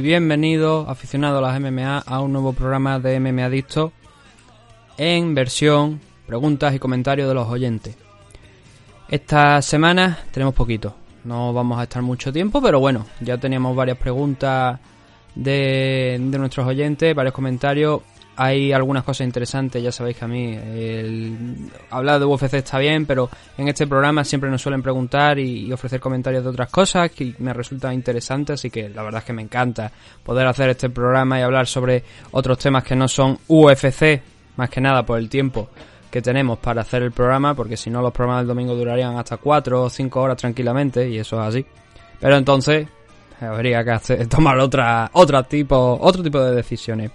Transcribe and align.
Y 0.00 0.02
bienvenidos, 0.02 0.88
aficionados 0.88 1.44
a 1.44 1.52
las 1.52 1.60
MMA, 1.60 1.98
a 1.98 2.20
un 2.20 2.32
nuevo 2.32 2.54
programa 2.54 2.98
de 2.98 3.20
MMA 3.20 3.44
Adicto 3.44 3.92
en 4.96 5.34
versión 5.34 6.00
preguntas 6.26 6.74
y 6.74 6.78
comentarios 6.78 7.28
de 7.28 7.34
los 7.34 7.46
oyentes. 7.46 7.98
Esta 9.10 9.60
semana 9.60 10.20
tenemos 10.30 10.54
poquito, 10.54 10.94
no 11.24 11.52
vamos 11.52 11.78
a 11.78 11.82
estar 11.82 12.00
mucho 12.00 12.32
tiempo, 12.32 12.62
pero 12.62 12.80
bueno, 12.80 13.04
ya 13.20 13.36
teníamos 13.36 13.76
varias 13.76 13.98
preguntas 13.98 14.80
de, 15.34 16.16
de 16.18 16.38
nuestros 16.38 16.66
oyentes, 16.66 17.14
varios 17.14 17.34
comentarios. 17.34 18.00
Hay 18.42 18.72
algunas 18.72 19.04
cosas 19.04 19.26
interesantes, 19.26 19.82
ya 19.82 19.92
sabéis 19.92 20.16
que 20.16 20.24
a 20.24 20.28
mí 20.28 20.58
hablar 21.90 22.18
de 22.18 22.24
UFC 22.24 22.54
está 22.54 22.78
bien, 22.78 23.04
pero 23.04 23.28
en 23.58 23.68
este 23.68 23.86
programa 23.86 24.24
siempre 24.24 24.48
nos 24.48 24.62
suelen 24.62 24.80
preguntar 24.80 25.38
y, 25.38 25.70
ofrecer 25.70 26.00
comentarios 26.00 26.42
de 26.42 26.48
otras 26.48 26.70
cosas 26.70 27.10
que 27.10 27.34
me 27.40 27.52
resulta 27.52 27.92
interesante, 27.92 28.54
así 28.54 28.70
que 28.70 28.88
la 28.88 29.02
verdad 29.02 29.18
es 29.18 29.26
que 29.26 29.34
me 29.34 29.42
encanta 29.42 29.92
poder 30.24 30.46
hacer 30.46 30.70
este 30.70 30.88
programa 30.88 31.38
y 31.38 31.42
hablar 31.42 31.66
sobre 31.66 32.02
otros 32.30 32.56
temas 32.56 32.82
que 32.82 32.96
no 32.96 33.08
son 33.08 33.36
UFC, 33.46 34.22
más 34.56 34.70
que 34.70 34.80
nada 34.80 35.04
por 35.04 35.18
el 35.18 35.28
tiempo 35.28 35.68
que 36.10 36.22
tenemos 36.22 36.58
para 36.60 36.80
hacer 36.80 37.02
el 37.02 37.12
programa, 37.12 37.52
porque 37.54 37.76
si 37.76 37.90
no 37.90 38.00
los 38.00 38.10
programas 38.10 38.40
del 38.40 38.48
domingo 38.48 38.74
durarían 38.74 39.18
hasta 39.18 39.36
4 39.36 39.82
o 39.82 39.90
5 39.90 40.18
horas 40.18 40.38
tranquilamente, 40.38 41.06
y 41.06 41.18
eso 41.18 41.38
es 41.42 41.46
así. 41.46 41.66
Pero 42.18 42.38
entonces 42.38 42.88
habría 43.38 43.84
que 43.84 43.90
hacer, 43.90 44.26
tomar 44.28 44.58
otra, 44.60 45.10
otra 45.12 45.42
tipo, 45.42 45.98
otro 46.00 46.22
tipo 46.22 46.40
de 46.40 46.54
decisiones. 46.54 47.10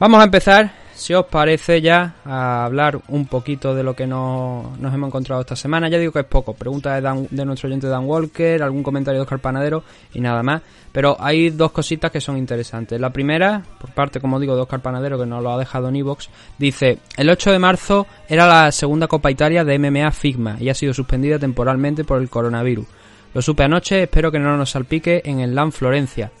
Vamos 0.00 0.20
a 0.20 0.24
empezar, 0.24 0.72
si 0.94 1.12
os 1.12 1.26
parece 1.26 1.82
ya, 1.82 2.14
a 2.24 2.64
hablar 2.64 2.98
un 3.08 3.26
poquito 3.26 3.74
de 3.74 3.82
lo 3.82 3.94
que 3.94 4.06
nos, 4.06 4.78
nos 4.78 4.94
hemos 4.94 5.08
encontrado 5.08 5.42
esta 5.42 5.54
semana. 5.56 5.90
Ya 5.90 5.98
digo 5.98 6.10
que 6.10 6.20
es 6.20 6.24
poco, 6.24 6.54
preguntas 6.54 6.94
de, 6.94 7.02
Dan- 7.02 7.28
de 7.30 7.44
nuestro 7.44 7.68
oyente 7.68 7.86
Dan 7.86 8.06
Walker, 8.06 8.62
algún 8.62 8.82
comentario 8.82 9.18
de 9.20 9.24
Oscar 9.24 9.40
Panadero 9.40 9.84
y 10.14 10.20
nada 10.22 10.42
más. 10.42 10.62
Pero 10.90 11.16
hay 11.20 11.50
dos 11.50 11.70
cositas 11.72 12.10
que 12.10 12.20
son 12.20 12.38
interesantes. 12.38 12.98
La 12.98 13.10
primera, 13.10 13.62
por 13.78 13.90
parte, 13.90 14.20
como 14.20 14.40
digo, 14.40 14.56
de 14.56 14.62
Oscar 14.62 14.80
Panadero, 14.80 15.18
que 15.18 15.26
nos 15.26 15.42
lo 15.42 15.52
ha 15.52 15.58
dejado 15.58 15.90
en 15.90 15.96
Evox, 15.96 16.30
dice, 16.56 16.98
el 17.18 17.28
8 17.28 17.52
de 17.52 17.58
marzo 17.58 18.06
era 18.26 18.46
la 18.46 18.72
segunda 18.72 19.06
Copa 19.06 19.30
Italia 19.30 19.64
de 19.64 19.78
MMA 19.78 20.10
Figma 20.12 20.56
y 20.58 20.70
ha 20.70 20.74
sido 20.74 20.94
suspendida 20.94 21.38
temporalmente 21.38 22.04
por 22.04 22.22
el 22.22 22.30
coronavirus. 22.30 22.86
Lo 23.34 23.42
supe 23.42 23.62
anoche, 23.64 24.02
espero 24.04 24.32
que 24.32 24.38
no 24.40 24.56
nos 24.56 24.70
salpique 24.70 25.20
en 25.26 25.40
el 25.40 25.54
LAN 25.54 25.70
Florencia. 25.72 26.32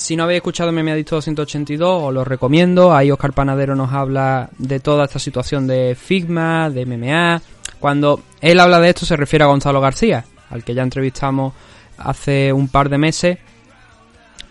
Si 0.00 0.16
no 0.16 0.22
habéis 0.24 0.38
escuchado 0.38 0.72
MMA 0.72 0.92
Adicto 0.92 1.16
282, 1.16 2.04
os 2.04 2.14
lo 2.14 2.24
recomiendo. 2.24 2.94
Ahí 2.94 3.10
Oscar 3.10 3.34
Panadero 3.34 3.76
nos 3.76 3.92
habla 3.92 4.48
de 4.56 4.80
toda 4.80 5.04
esta 5.04 5.18
situación 5.18 5.66
de 5.66 5.94
Figma, 5.94 6.70
de 6.70 6.86
MMA. 6.86 7.42
Cuando 7.78 8.22
él 8.40 8.60
habla 8.60 8.80
de 8.80 8.88
esto 8.88 9.04
se 9.04 9.14
refiere 9.14 9.44
a 9.44 9.48
Gonzalo 9.48 9.78
García, 9.78 10.24
al 10.48 10.64
que 10.64 10.72
ya 10.72 10.82
entrevistamos 10.82 11.52
hace 11.98 12.50
un 12.50 12.68
par 12.68 12.88
de 12.88 12.96
meses, 12.96 13.38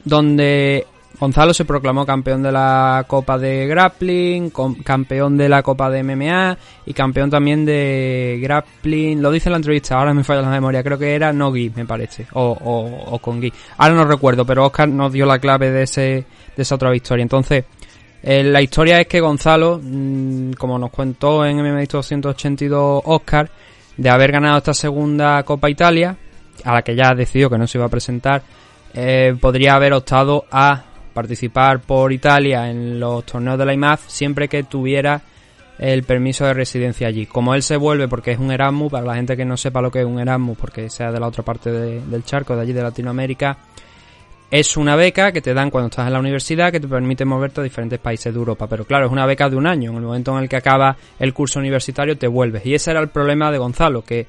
donde 0.05 0.85
Gonzalo 1.17 1.53
se 1.53 1.65
proclamó 1.65 2.05
campeón 2.05 2.43
de 2.43 2.51
la 2.51 3.03
Copa 3.07 3.37
de 3.37 3.67
Grappling, 3.67 4.51
campeón 4.83 5.37
de 5.37 5.49
la 5.49 5.63
Copa 5.63 5.89
de 5.89 6.03
MMA 6.03 6.57
y 6.85 6.93
campeón 6.93 7.29
también 7.29 7.65
de 7.65 8.39
Grappling. 8.41 9.21
Lo 9.21 9.31
dice 9.31 9.49
la 9.49 9.57
entrevista, 9.57 9.97
ahora 9.97 10.13
me 10.13 10.23
falla 10.23 10.41
la 10.41 10.49
memoria, 10.49 10.83
creo 10.83 10.97
que 10.97 11.13
era 11.15 11.33
no 11.33 11.51
Gui, 11.51 11.71
me 11.75 11.85
parece, 11.85 12.27
o, 12.33 12.51
o, 12.51 13.15
o 13.15 13.19
con 13.19 13.41
Gui. 13.41 13.51
Ahora 13.77 13.95
no 13.95 14.05
recuerdo, 14.05 14.45
pero 14.45 14.65
Oscar 14.65 14.87
nos 14.87 15.11
dio 15.11 15.25
la 15.25 15.39
clave 15.39 15.71
de, 15.71 15.83
ese, 15.83 16.01
de 16.55 16.61
esa 16.61 16.75
otra 16.75 16.91
victoria. 16.91 17.23
Entonces, 17.23 17.65
eh, 18.21 18.43
la 18.43 18.61
historia 18.61 18.99
es 18.99 19.07
que 19.07 19.19
Gonzalo, 19.19 19.79
mm, 19.81 20.53
como 20.53 20.77
nos 20.77 20.91
contó 20.91 21.45
en 21.45 21.57
MMA 21.57 21.85
282 21.85 23.01
Oscar, 23.05 23.49
de 23.97 24.09
haber 24.09 24.31
ganado 24.31 24.57
esta 24.57 24.73
segunda 24.73 25.43
Copa 25.43 25.69
Italia, 25.69 26.15
a 26.63 26.73
la 26.73 26.81
que 26.81 26.95
ya 26.95 27.13
decidió 27.13 27.49
que 27.49 27.57
no 27.57 27.67
se 27.67 27.77
iba 27.77 27.85
a 27.85 27.89
presentar, 27.89 28.41
eh, 28.93 29.35
podría 29.39 29.75
haber 29.75 29.93
optado 29.93 30.45
a 30.51 30.83
participar 31.19 31.80
por 31.81 32.13
Italia 32.13 32.69
en 32.69 33.00
los 33.00 33.25
torneos 33.25 33.57
de 33.57 33.66
la 33.66 33.74
IMAF 33.74 34.07
siempre 34.07 34.47
que 34.47 34.63
tuviera 34.63 35.22
el 35.78 36.03
permiso 36.03 36.46
de 36.46 36.53
residencia 36.53 37.07
allí. 37.07 37.25
Como 37.25 37.53
él 37.56 37.62
se 37.62 37.75
vuelve 37.78 38.07
porque 38.07 38.31
es 38.31 38.40
un 38.40 38.52
Erasmus, 38.52 38.91
para 38.91 39.06
la 39.06 39.16
gente 39.16 39.35
que 39.35 39.44
no 39.46 39.57
sepa 39.57 39.81
lo 39.81 39.91
que 39.91 40.00
es 40.00 40.06
un 40.06 40.19
Erasmus, 40.19 40.57
porque 40.57 40.90
sea 40.90 41.12
de 41.12 41.19
la 41.19 41.28
otra 41.28 41.44
parte 41.44 41.72
de- 41.72 42.02
del 42.02 42.24
charco, 42.24 42.56
de 42.56 42.62
allí 42.62 42.74
de 42.74 42.84
Latinoamérica, 42.84 43.57
es 44.52 44.78
una 44.78 44.96
beca 44.96 45.31
que 45.31 45.41
te 45.41 45.53
dan 45.53 45.69
cuando 45.69 45.88
estás 45.90 46.07
en 46.07 46.13
la 46.13 46.19
universidad 46.19 46.72
que 46.72 46.80
te 46.80 46.88
permite 46.88 47.24
moverte 47.24 47.62
a 47.62 47.63
diferentes 47.63 48.00
países 48.00 48.34
de 48.34 48.40
Europa. 48.40 48.66
Pero 48.68 48.84
claro, 48.86 49.06
es 49.06 49.12
una 49.12 49.25
beca 49.25 49.50
de 49.50 49.56
un 49.56 49.68
año. 49.68 49.91
En 49.91 49.97
el 49.97 50.03
momento 50.03 50.36
en 50.38 50.44
el 50.44 50.50
que 50.50 50.56
acaba 50.57 50.96
el 51.19 51.34
curso 51.34 51.59
universitario 51.59 52.18
te 52.18 52.28
vuelves. 52.28 52.66
Y 52.66 52.74
ese 52.74 52.91
era 52.91 53.00
el 53.00 53.09
problema 53.09 53.51
de 53.51 53.57
Gonzalo, 53.57 54.01
que 54.01 54.25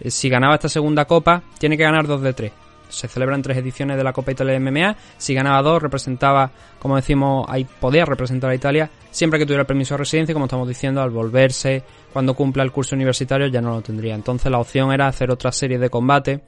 eh, 0.00 0.10
si 0.10 0.28
ganaba 0.28 0.54
esta 0.54 0.68
segunda 0.68 1.04
copa, 1.04 1.42
tiene 1.58 1.76
que 1.76 1.82
ganar 1.82 2.06
dos 2.06 2.22
de 2.22 2.32
tres. 2.32 2.52
Se 2.88 3.08
celebran 3.08 3.42
tres 3.42 3.56
ediciones 3.58 3.96
de 3.96 4.04
la 4.04 4.12
Copa 4.12 4.32
Italia 4.32 4.54
de 4.54 4.60
MMA. 4.60 4.96
Si 5.16 5.34
ganaba 5.34 5.62
dos, 5.62 5.82
representaba, 5.82 6.50
como 6.78 6.96
decimos, 6.96 7.46
ahí 7.48 7.64
podía 7.64 8.04
representar 8.04 8.50
a 8.50 8.54
Italia. 8.54 8.90
Siempre 9.10 9.38
que 9.38 9.46
tuviera 9.46 9.62
el 9.62 9.66
permiso 9.66 9.94
de 9.94 9.98
residencia, 9.98 10.32
como 10.32 10.46
estamos 10.46 10.68
diciendo, 10.68 11.02
al 11.02 11.10
volverse 11.10 11.82
cuando 12.12 12.34
cumpla 12.34 12.62
el 12.62 12.72
curso 12.72 12.94
universitario 12.94 13.46
ya 13.48 13.60
no 13.60 13.70
lo 13.70 13.82
tendría. 13.82 14.14
Entonces 14.14 14.50
la 14.50 14.58
opción 14.58 14.92
era 14.92 15.06
hacer 15.06 15.30
otra 15.30 15.52
serie 15.52 15.78
de 15.78 15.90
combate, 15.90 16.40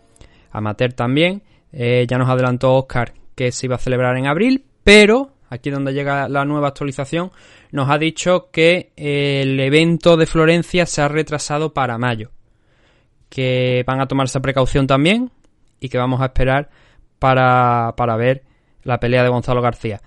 amateur 0.53 0.93
también. 0.93 1.43
Eh, 1.73 2.07
ya 2.09 2.19
nos 2.19 2.29
adelantó 2.29 2.75
Oscar 2.75 3.13
que 3.35 3.53
se 3.53 3.67
iba 3.67 3.77
a 3.77 3.79
celebrar 3.79 4.17
en 4.17 4.27
abril, 4.27 4.65
pero 4.83 5.33
aquí 5.51 5.71
donde 5.71 5.93
llega 5.93 6.29
la 6.29 6.45
nueva 6.45 6.69
actualización, 6.69 7.31
nos 7.73 7.91
ha 7.91 7.99
dicho 7.99 8.51
que 8.51 8.93
eh, 8.97 9.43
el 9.43 9.59
evento 9.61 10.17
de 10.17 10.27
Florencia 10.27 10.87
se 10.87 11.03
ha 11.03 11.09
retrasado 11.09 11.75
para 11.75 11.99
mayo. 11.99 12.31
Que 13.29 13.85
van 13.87 14.01
a 14.01 14.07
tomar 14.07 14.27
esa 14.27 14.41
precaución 14.41 14.87
también 14.87 15.31
y 15.81 15.89
que 15.89 15.99
vamos 15.99 16.21
a 16.21 16.27
esperar 16.27 16.71
para, 17.19 17.95
para 17.97 18.17
ver 18.17 18.45
la 18.83 19.01
pelea 19.01 19.23
de 19.23 19.29
Gonzalo 19.29 19.63
García. 19.63 20.01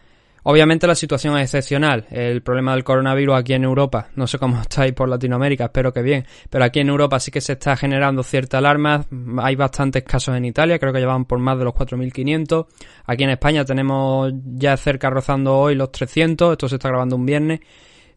Obviamente 0.46 0.88
la 0.88 0.96
situación 0.96 1.38
es 1.38 1.44
excepcional. 1.44 2.06
El 2.12 2.42
problema 2.42 2.74
del 2.74 2.84
coronavirus 2.84 3.36
aquí 3.38 3.54
en 3.54 3.64
Europa, 3.64 4.10
no 4.16 4.28
sé 4.28 4.38
cómo 4.38 4.60
estáis 4.62 4.94
por 4.94 5.08
Latinoamérica, 5.08 5.66
espero 5.66 5.94
que 5.94 6.02
bien, 6.02 6.26
pero 6.50 6.66
aquí 6.66 6.82
en 6.82 6.90
Europa 6.90 7.20
sí 7.20 7.32
que 7.32 7.40
se 7.40 7.54
está 7.54 7.78
generando 7.78 8.24
cierta 8.24 8.58
alarma. 8.58 9.06
Hay 9.42 9.56
bastantes 9.56 10.04
casos 10.04 10.36
en 10.36 10.46
Italia, 10.46 10.80
creo 10.80 10.92
que 10.92 11.00
llevan 11.00 11.26
por 11.26 11.40
más 11.40 11.58
de 11.58 11.64
los 11.64 11.74
4.500. 11.74 12.68
Aquí 13.06 13.24
en 13.24 13.30
España 13.30 13.64
tenemos 13.64 14.34
ya 14.56 14.76
cerca 14.76 15.10
rozando 15.10 15.58
hoy 15.58 15.76
los 15.76 15.92
300. 15.92 16.52
Esto 16.52 16.68
se 16.68 16.76
está 16.76 16.90
grabando 16.90 17.16
un 17.16 17.26
viernes. 17.26 17.62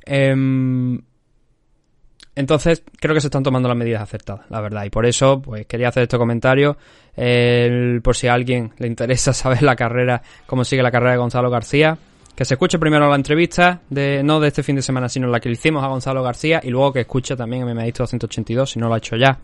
Em, 0.04 1.00
entonces, 2.34 2.82
creo 3.00 3.14
que 3.14 3.20
se 3.20 3.28
están 3.28 3.42
tomando 3.42 3.66
las 3.66 3.78
medidas 3.78 4.02
acertadas, 4.02 4.44
la 4.50 4.60
verdad. 4.60 4.84
Y 4.84 4.90
por 4.90 5.06
eso, 5.06 5.40
pues 5.40 5.64
quería 5.66 5.88
hacer 5.88 6.02
este 6.02 6.18
comentario. 6.18 6.76
Por 7.16 8.14
si 8.14 8.28
a 8.28 8.34
alguien 8.34 8.72
le 8.78 8.86
interesa 8.86 9.32
saber 9.32 9.62
la 9.62 9.76
carrera, 9.76 10.22
cómo 10.46 10.64
sigue 10.64 10.82
la 10.82 10.90
carrera 10.90 11.12
de 11.12 11.18
Gonzalo 11.18 11.50
García. 11.50 11.96
Que 12.34 12.44
se 12.44 12.52
escuche 12.52 12.78
primero 12.78 13.08
la 13.08 13.16
entrevista, 13.16 13.80
de, 13.88 14.22
no 14.22 14.38
de 14.40 14.48
este 14.48 14.62
fin 14.62 14.76
de 14.76 14.82
semana, 14.82 15.08
sino 15.08 15.26
la 15.26 15.40
que 15.40 15.48
le 15.48 15.54
hicimos 15.54 15.82
a 15.82 15.86
Gonzalo 15.86 16.22
García. 16.22 16.60
Y 16.62 16.68
luego 16.68 16.92
que 16.92 17.00
escuche 17.00 17.34
también 17.34 17.64
MMA 17.64 17.84
282, 17.86 18.72
si 18.72 18.78
no 18.78 18.88
lo 18.88 18.94
ha 18.94 18.98
hecho 18.98 19.16
ya. 19.16 19.38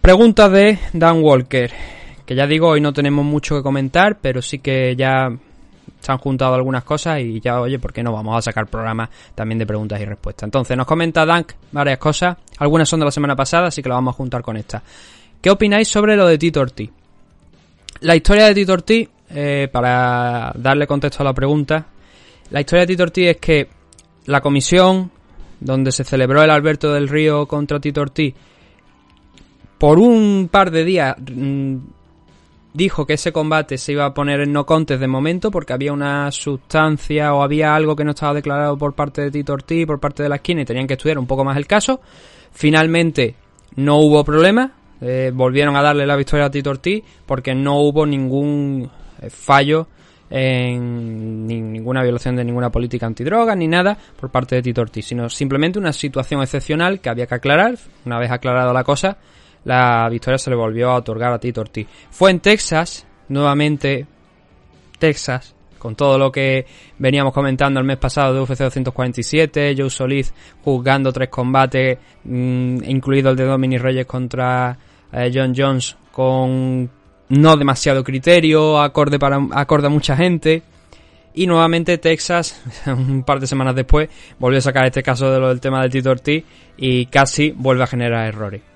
Pregunta 0.00 0.48
de 0.48 0.78
Dan 0.92 1.22
Walker. 1.22 1.70
Que 2.26 2.34
ya 2.34 2.46
digo, 2.46 2.68
hoy 2.68 2.80
no 2.80 2.92
tenemos 2.92 3.24
mucho 3.24 3.56
que 3.56 3.62
comentar, 3.62 4.18
pero 4.20 4.42
sí 4.42 4.58
que 4.58 4.96
ya 4.96 5.30
se 6.00 6.12
han 6.12 6.18
juntado 6.18 6.54
algunas 6.54 6.84
cosas 6.84 7.20
y 7.20 7.40
ya, 7.40 7.60
oye, 7.60 7.78
¿por 7.78 7.92
qué 7.92 8.02
no 8.02 8.12
vamos 8.12 8.36
a 8.36 8.42
sacar 8.42 8.66
programas 8.66 9.08
también 9.34 9.58
de 9.58 9.66
preguntas 9.66 10.00
y 10.00 10.04
respuestas? 10.04 10.44
Entonces, 10.44 10.76
nos 10.76 10.86
comenta 10.86 11.24
Dank 11.24 11.52
varias 11.72 11.98
cosas. 11.98 12.36
Algunas 12.58 12.88
son 12.88 13.00
de 13.00 13.06
la 13.06 13.12
semana 13.12 13.36
pasada, 13.36 13.68
así 13.68 13.82
que 13.82 13.88
las 13.88 13.96
vamos 13.96 14.14
a 14.14 14.16
juntar 14.16 14.42
con 14.42 14.56
esta. 14.56 14.82
¿Qué 15.40 15.50
opináis 15.50 15.88
sobre 15.88 16.16
lo 16.16 16.26
de 16.26 16.38
Tito 16.38 16.60
Ortiz? 16.60 16.90
La 18.00 18.16
historia 18.16 18.46
de 18.46 18.54
Tito 18.54 18.72
Ortiz, 18.72 19.08
eh, 19.30 19.68
para 19.70 20.52
darle 20.56 20.86
contexto 20.86 21.22
a 21.22 21.26
la 21.26 21.32
pregunta, 21.32 21.86
la 22.50 22.60
historia 22.60 22.82
de 22.82 22.86
Tito 22.88 23.02
Ortiz 23.04 23.28
es 23.28 23.36
que 23.36 23.68
la 24.26 24.40
comisión 24.40 25.10
donde 25.60 25.92
se 25.92 26.04
celebró 26.04 26.42
el 26.42 26.50
Alberto 26.50 26.92
del 26.92 27.08
Río 27.08 27.46
contra 27.46 27.80
Tito 27.80 28.00
Ortiz, 28.00 28.34
por 29.78 29.98
un 29.98 30.48
par 30.50 30.72
de 30.72 30.84
días 30.84 31.16
mm, 31.18 31.76
dijo 32.74 33.06
que 33.06 33.14
ese 33.14 33.32
combate 33.32 33.78
se 33.78 33.92
iba 33.92 34.06
a 34.06 34.14
poner 34.14 34.40
en 34.40 34.52
no 34.52 34.66
contes 34.66 34.98
de 34.98 35.06
momento 35.06 35.50
porque 35.50 35.72
había 35.72 35.92
una 35.92 36.30
sustancia 36.32 37.32
o 37.34 37.42
había 37.42 37.74
algo 37.74 37.94
que 37.94 38.04
no 38.04 38.10
estaba 38.10 38.34
declarado 38.34 38.76
por 38.76 38.94
parte 38.94 39.22
de 39.22 39.30
Tito 39.30 39.52
Ortiz, 39.52 39.86
por 39.86 40.00
parte 40.00 40.22
de 40.22 40.28
la 40.28 40.36
esquina 40.36 40.62
y 40.62 40.64
tenían 40.64 40.86
que 40.86 40.94
estudiar 40.94 41.18
un 41.18 41.26
poco 41.26 41.44
más 41.44 41.56
el 41.56 41.66
caso. 41.66 42.00
Finalmente 42.52 43.36
no 43.76 43.98
hubo 43.98 44.24
problema, 44.24 44.72
eh, 45.00 45.30
volvieron 45.32 45.76
a 45.76 45.82
darle 45.82 46.06
la 46.06 46.16
victoria 46.16 46.46
a 46.46 46.50
Tito 46.50 46.70
Ortiz 46.70 47.02
porque 47.26 47.54
no 47.54 47.80
hubo 47.80 48.06
ningún 48.06 48.90
eh, 49.20 49.30
fallo 49.30 49.88
en 50.30 51.46
ninguna 51.46 52.02
violación 52.02 52.36
de 52.36 52.44
ninguna 52.44 52.70
política 52.70 53.06
antidroga 53.06 53.54
ni 53.54 53.66
nada 53.66 53.96
por 54.20 54.30
parte 54.30 54.56
de 54.56 54.62
Tito 54.62 54.82
Ortiz, 54.82 55.06
sino 55.06 55.28
simplemente 55.28 55.78
una 55.78 55.92
situación 55.92 56.42
excepcional 56.42 57.00
que 57.00 57.08
había 57.08 57.26
que 57.26 57.36
aclarar. 57.36 57.76
Una 58.04 58.18
vez 58.18 58.30
aclarado 58.30 58.72
la 58.72 58.84
cosa, 58.84 59.18
la 59.64 60.08
victoria 60.10 60.38
se 60.38 60.50
le 60.50 60.56
volvió 60.56 60.90
a 60.90 60.96
otorgar 60.96 61.32
a 61.32 61.38
Tito 61.38 61.60
Ortiz. 61.60 61.86
Fue 62.10 62.30
en 62.30 62.40
Texas, 62.40 63.06
nuevamente 63.28 64.06
Texas, 64.98 65.54
con 65.78 65.94
todo 65.94 66.18
lo 66.18 66.30
que 66.32 66.66
veníamos 66.98 67.32
comentando 67.32 67.80
el 67.80 67.86
mes 67.86 67.96
pasado 67.96 68.34
de 68.34 68.40
UFC 68.40 68.58
247, 68.58 69.74
Joe 69.76 69.90
Solís 69.90 70.34
juzgando 70.62 71.12
tres 71.12 71.28
combates, 71.28 71.98
mm, 72.24 72.84
incluido 72.84 73.30
el 73.30 73.36
de 73.36 73.44
Dominic 73.44 73.80
Reyes 73.80 74.06
contra 74.06 74.76
eh, 75.12 75.30
John 75.32 75.54
Jones, 75.56 75.96
con 76.12 76.90
no 77.28 77.56
demasiado 77.56 78.02
criterio, 78.02 78.80
acorde, 78.80 79.18
para, 79.18 79.38
acorde 79.52 79.86
a 79.86 79.90
mucha 79.90 80.16
gente. 80.16 80.62
Y 81.34 81.46
nuevamente 81.46 81.98
Texas, 81.98 82.60
un 82.86 83.22
par 83.22 83.38
de 83.38 83.46
semanas 83.46 83.74
después, 83.74 84.08
volvió 84.38 84.58
a 84.58 84.62
sacar 84.62 84.86
este 84.86 85.02
caso 85.02 85.30
del 85.30 85.60
tema 85.60 85.82
de 85.82 85.90
Tito 85.90 86.10
Ortiz 86.10 86.44
y 86.76 87.06
casi 87.06 87.50
vuelve 87.50 87.84
a 87.84 87.86
generar 87.86 88.26
errores. 88.26 88.67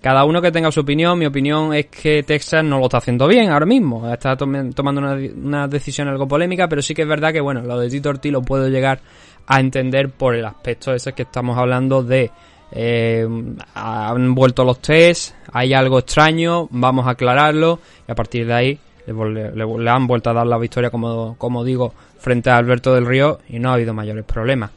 Cada 0.00 0.24
uno 0.24 0.40
que 0.40 0.52
tenga 0.52 0.70
su 0.70 0.80
opinión, 0.80 1.18
mi 1.18 1.26
opinión 1.26 1.74
es 1.74 1.86
que 1.86 2.22
Texas 2.22 2.62
no 2.62 2.78
lo 2.78 2.84
está 2.84 2.98
haciendo 2.98 3.26
bien 3.26 3.50
ahora 3.50 3.66
mismo. 3.66 4.12
Está 4.12 4.36
tomando 4.36 5.00
una, 5.34 5.66
decisión 5.66 6.06
algo 6.08 6.28
polémica, 6.28 6.68
pero 6.68 6.82
sí 6.82 6.94
que 6.94 7.02
es 7.02 7.08
verdad 7.08 7.32
que, 7.32 7.40
bueno, 7.40 7.62
lo 7.62 7.78
de 7.80 7.90
Tito 7.90 8.10
Ortiz 8.10 8.30
lo 8.30 8.42
puedo 8.42 8.68
llegar 8.68 9.00
a 9.46 9.60
entender 9.60 10.10
por 10.10 10.34
el 10.34 10.44
aspecto 10.44 10.94
ese 10.94 11.14
que 11.14 11.22
estamos 11.22 11.58
hablando 11.58 12.02
de 12.02 12.30
eh, 12.70 13.26
han 13.74 14.34
vuelto 14.34 14.62
los 14.62 14.80
test, 14.80 15.34
hay 15.52 15.72
algo 15.72 15.98
extraño, 15.98 16.68
vamos 16.70 17.06
a 17.06 17.10
aclararlo 17.10 17.80
y 18.06 18.12
a 18.12 18.14
partir 18.14 18.46
de 18.46 18.52
ahí 18.52 18.78
le, 19.06 19.90
han 19.90 20.06
vuelto 20.06 20.30
a 20.30 20.34
dar 20.34 20.46
la 20.46 20.58
victoria, 20.58 20.90
como 20.90 21.64
digo, 21.64 21.94
frente 22.18 22.50
a 22.50 22.56
Alberto 22.56 22.94
del 22.94 23.06
Río 23.06 23.38
y 23.48 23.58
no 23.58 23.70
ha 23.70 23.74
habido 23.74 23.94
mayores 23.94 24.24
problemas. 24.24 24.70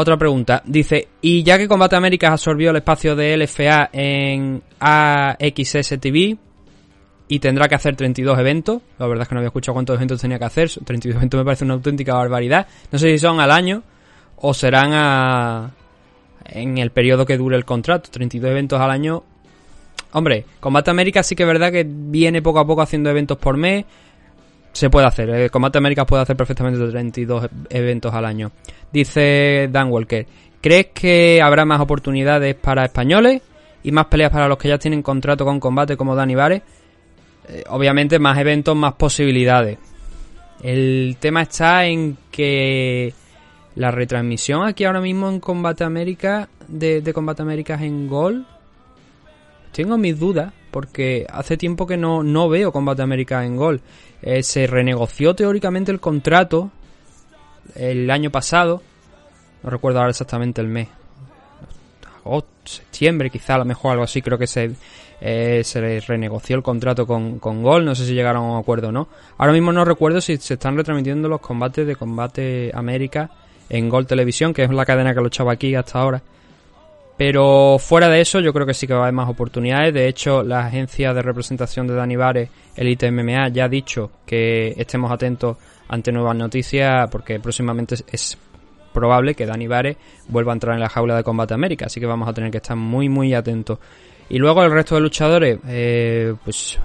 Otra 0.00 0.16
pregunta, 0.16 0.62
dice, 0.64 1.08
y 1.20 1.42
ya 1.42 1.58
que 1.58 1.66
Combate 1.66 1.96
Américas 1.96 2.30
absorbió 2.30 2.70
el 2.70 2.76
espacio 2.76 3.16
de 3.16 3.36
LFA 3.36 3.90
en 3.92 4.62
AXS 4.78 5.98
TV 6.00 6.36
y 7.26 7.38
tendrá 7.40 7.66
que 7.66 7.74
hacer 7.74 7.96
32 7.96 8.38
eventos, 8.38 8.80
la 8.96 9.08
verdad 9.08 9.22
es 9.22 9.28
que 9.28 9.34
no 9.34 9.40
había 9.40 9.48
escuchado 9.48 9.74
cuántos 9.74 9.96
eventos 9.96 10.20
tenía 10.20 10.38
que 10.38 10.44
hacer, 10.44 10.70
32 10.84 11.16
eventos 11.16 11.38
me 11.38 11.44
parece 11.44 11.64
una 11.64 11.74
auténtica 11.74 12.14
barbaridad, 12.14 12.68
no 12.92 12.98
sé 13.00 13.10
si 13.10 13.18
son 13.18 13.40
al 13.40 13.50
año 13.50 13.82
o 14.36 14.54
serán 14.54 14.92
a, 14.92 15.72
en 16.44 16.78
el 16.78 16.92
periodo 16.92 17.26
que 17.26 17.36
dure 17.36 17.56
el 17.56 17.64
contrato, 17.64 18.08
32 18.12 18.52
eventos 18.52 18.80
al 18.80 18.92
año. 18.92 19.24
Hombre, 20.12 20.44
Combate 20.60 20.92
América 20.92 21.24
sí 21.24 21.34
que 21.34 21.42
es 21.42 21.48
verdad 21.48 21.72
que 21.72 21.84
viene 21.84 22.40
poco 22.40 22.60
a 22.60 22.66
poco 22.68 22.82
haciendo 22.82 23.10
eventos 23.10 23.36
por 23.36 23.56
mes. 23.56 23.84
Se 24.78 24.90
puede 24.90 25.08
hacer, 25.08 25.28
eh, 25.30 25.50
Combate 25.50 25.78
América 25.78 26.06
puede 26.06 26.22
hacer 26.22 26.36
perfectamente 26.36 26.78
32 26.78 27.48
eventos 27.68 28.14
al 28.14 28.24
año. 28.24 28.52
Dice 28.92 29.68
Dan 29.72 29.90
Walker, 29.90 30.24
¿crees 30.60 30.86
que 30.94 31.42
habrá 31.42 31.64
más 31.64 31.80
oportunidades 31.80 32.54
para 32.54 32.84
españoles 32.84 33.42
y 33.82 33.90
más 33.90 34.06
peleas 34.06 34.30
para 34.30 34.46
los 34.46 34.56
que 34.56 34.68
ya 34.68 34.78
tienen 34.78 35.02
contrato 35.02 35.44
con 35.44 35.58
combate 35.58 35.96
como 35.96 36.14
Dani 36.14 36.36
Vares? 36.36 36.62
Eh, 37.48 37.64
obviamente 37.70 38.20
más 38.20 38.38
eventos, 38.38 38.76
más 38.76 38.92
posibilidades. 38.92 39.78
El 40.62 41.16
tema 41.18 41.42
está 41.42 41.84
en 41.84 42.16
que 42.30 43.12
la 43.74 43.90
retransmisión 43.90 44.64
aquí 44.64 44.84
ahora 44.84 45.00
mismo 45.00 45.28
en 45.28 45.40
Combate 45.40 45.82
América, 45.82 46.48
de, 46.68 47.02
Combate 47.12 47.42
América 47.42 47.74
en 47.82 48.06
Gol, 48.06 48.46
tengo 49.72 49.98
mis 49.98 50.16
dudas, 50.16 50.52
porque 50.70 51.26
hace 51.30 51.56
tiempo 51.56 51.86
que 51.86 51.96
no, 51.96 52.22
no 52.22 52.48
veo 52.48 52.72
Combate 52.72 53.02
América 53.02 53.44
en 53.44 53.56
Gol. 53.56 53.80
Eh, 54.22 54.42
se 54.42 54.66
renegoció 54.66 55.34
teóricamente 55.34 55.92
el 55.92 56.00
contrato 56.00 56.70
el 57.74 58.10
año 58.10 58.30
pasado, 58.30 58.82
no 59.62 59.70
recuerdo 59.70 59.98
ahora 59.98 60.10
exactamente 60.10 60.60
el 60.60 60.68
mes, 60.68 60.88
agosto, 62.24 62.48
septiembre, 62.64 63.30
quizá 63.30 63.54
a 63.54 63.58
lo 63.58 63.64
mejor 63.64 63.92
algo 63.92 64.04
así, 64.04 64.22
creo 64.22 64.38
que 64.38 64.46
se, 64.46 64.72
eh, 65.20 65.62
se 65.64 66.00
renegoció 66.00 66.56
el 66.56 66.62
contrato 66.62 67.06
con, 67.06 67.38
con 67.38 67.62
Gol, 67.62 67.84
no 67.84 67.94
sé 67.94 68.06
si 68.06 68.14
llegaron 68.14 68.44
a 68.44 68.52
un 68.52 68.58
acuerdo 68.58 68.88
o 68.88 68.92
no. 68.92 69.08
Ahora 69.36 69.52
mismo 69.52 69.72
no 69.72 69.84
recuerdo 69.84 70.20
si 70.20 70.36
se 70.36 70.54
están 70.54 70.76
retransmitiendo 70.76 71.28
los 71.28 71.40
combates 71.40 71.86
de 71.86 71.96
Combate 71.96 72.70
América 72.74 73.30
en 73.68 73.88
Gol 73.88 74.06
Televisión, 74.06 74.52
que 74.54 74.64
es 74.64 74.70
la 74.70 74.86
cadena 74.86 75.14
que 75.14 75.20
lo 75.20 75.28
echaba 75.28 75.52
aquí 75.52 75.74
hasta 75.74 75.98
ahora. 76.00 76.22
Pero 77.18 77.78
fuera 77.80 78.08
de 78.08 78.20
eso, 78.20 78.38
yo 78.38 78.52
creo 78.52 78.64
que 78.64 78.72
sí 78.72 78.86
que 78.86 78.92
va 78.94 79.00
a 79.00 79.02
haber 79.02 79.14
más 79.14 79.28
oportunidades. 79.28 79.92
De 79.92 80.06
hecho, 80.06 80.44
la 80.44 80.66
agencia 80.66 81.12
de 81.12 81.20
representación 81.20 81.88
de 81.88 81.94
Dani 81.94 82.14
Vares, 82.14 82.48
Elite 82.76 83.10
MMA, 83.10 83.48
ya 83.48 83.64
ha 83.64 83.68
dicho 83.68 84.12
que 84.24 84.72
estemos 84.78 85.10
atentos 85.10 85.56
ante 85.88 86.12
nuevas 86.12 86.36
noticias, 86.36 87.10
porque 87.10 87.40
próximamente 87.40 87.96
es 88.12 88.38
probable 88.92 89.34
que 89.34 89.46
Dani 89.46 89.66
Vares 89.66 89.96
vuelva 90.28 90.52
a 90.52 90.54
entrar 90.54 90.74
en 90.76 90.80
la 90.80 90.88
jaula 90.88 91.16
de 91.16 91.24
Combate 91.24 91.54
América. 91.54 91.86
Así 91.86 91.98
que 91.98 92.06
vamos 92.06 92.28
a 92.28 92.32
tener 92.32 92.52
que 92.52 92.58
estar 92.58 92.76
muy, 92.76 93.08
muy 93.08 93.34
atentos. 93.34 93.80
Y 94.28 94.38
luego 94.38 94.62
el 94.62 94.70
resto 94.70 94.94
de 94.94 95.00
luchadores, 95.00 95.58
eh, 95.66 96.34
pues 96.44 96.78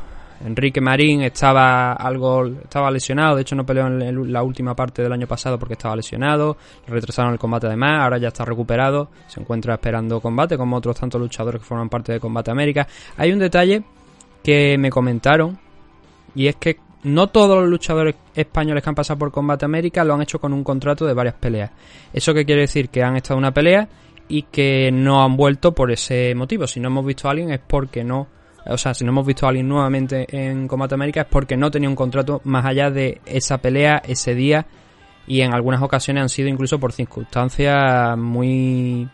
Enrique 0.45 0.81
Marín 0.81 1.21
estaba 1.21 1.93
algo 1.93 2.45
estaba 2.45 2.91
lesionado, 2.91 3.35
de 3.35 3.43
hecho 3.43 3.55
no 3.55 3.65
peleó 3.65 3.87
en 3.87 4.31
la 4.31 4.43
última 4.43 4.75
parte 4.75 5.01
del 5.01 5.13
año 5.13 5.27
pasado 5.27 5.57
porque 5.57 5.73
estaba 5.73 5.95
lesionado, 5.95 6.57
retrasaron 6.87 7.33
el 7.33 7.39
combate 7.39 7.67
además, 7.67 8.01
ahora 8.03 8.17
ya 8.17 8.27
está 8.27 8.43
recuperado, 8.43 9.09
se 9.27 9.39
encuentra 9.39 9.75
esperando 9.75 10.19
combate 10.19 10.57
como 10.57 10.75
otros 10.75 10.99
tantos 10.99 11.19
luchadores 11.21 11.61
que 11.61 11.67
forman 11.67 11.89
parte 11.89 12.11
de 12.11 12.19
Combate 12.19 12.51
América. 12.51 12.87
Hay 13.17 13.31
un 13.31 13.39
detalle 13.39 13.83
que 14.43 14.77
me 14.77 14.89
comentaron 14.89 15.57
y 16.35 16.47
es 16.47 16.57
que 16.57 16.77
no 17.03 17.27
todos 17.27 17.59
los 17.59 17.69
luchadores 17.69 18.15
españoles 18.33 18.83
que 18.83 18.89
han 18.89 18.95
pasado 18.95 19.19
por 19.19 19.31
Combate 19.31 19.65
América 19.65 20.03
lo 20.03 20.13
han 20.13 20.21
hecho 20.21 20.39
con 20.39 20.53
un 20.53 20.63
contrato 20.63 21.05
de 21.05 21.13
varias 21.13 21.35
peleas. 21.35 21.71
¿Eso 22.11 22.33
qué 22.33 22.45
quiere 22.45 22.61
decir? 22.61 22.89
Que 22.89 23.03
han 23.03 23.15
estado 23.15 23.35
en 23.35 23.39
una 23.39 23.53
pelea 23.53 23.87
y 24.27 24.43
que 24.43 24.89
no 24.91 25.23
han 25.23 25.35
vuelto 25.35 25.73
por 25.73 25.91
ese 25.91 26.33
motivo. 26.35 26.65
Si 26.67 26.79
no 26.79 26.87
hemos 26.87 27.05
visto 27.05 27.27
a 27.27 27.31
alguien 27.31 27.51
es 27.51 27.59
porque 27.59 28.03
no 28.03 28.27
o 28.65 28.77
sea, 28.77 28.93
si 28.93 29.03
no 29.03 29.11
hemos 29.11 29.25
visto 29.25 29.45
a 29.45 29.49
alguien 29.49 29.67
nuevamente 29.67 30.25
en 30.29 30.67
Combate 30.67 30.95
América 30.95 31.21
es 31.21 31.27
porque 31.27 31.57
no 31.57 31.69
tenía 31.69 31.89
un 31.89 31.95
contrato 31.95 32.41
más 32.45 32.65
allá 32.65 32.89
de 32.89 33.21
esa 33.25 33.57
pelea, 33.57 34.01
ese 34.05 34.35
día, 34.35 34.65
y 35.27 35.41
en 35.41 35.53
algunas 35.53 35.81
ocasiones 35.81 36.21
han 36.21 36.29
sido 36.29 36.49
incluso 36.49 36.79
por 36.79 36.91
circunstancias 36.93 38.17
muy 38.17 39.07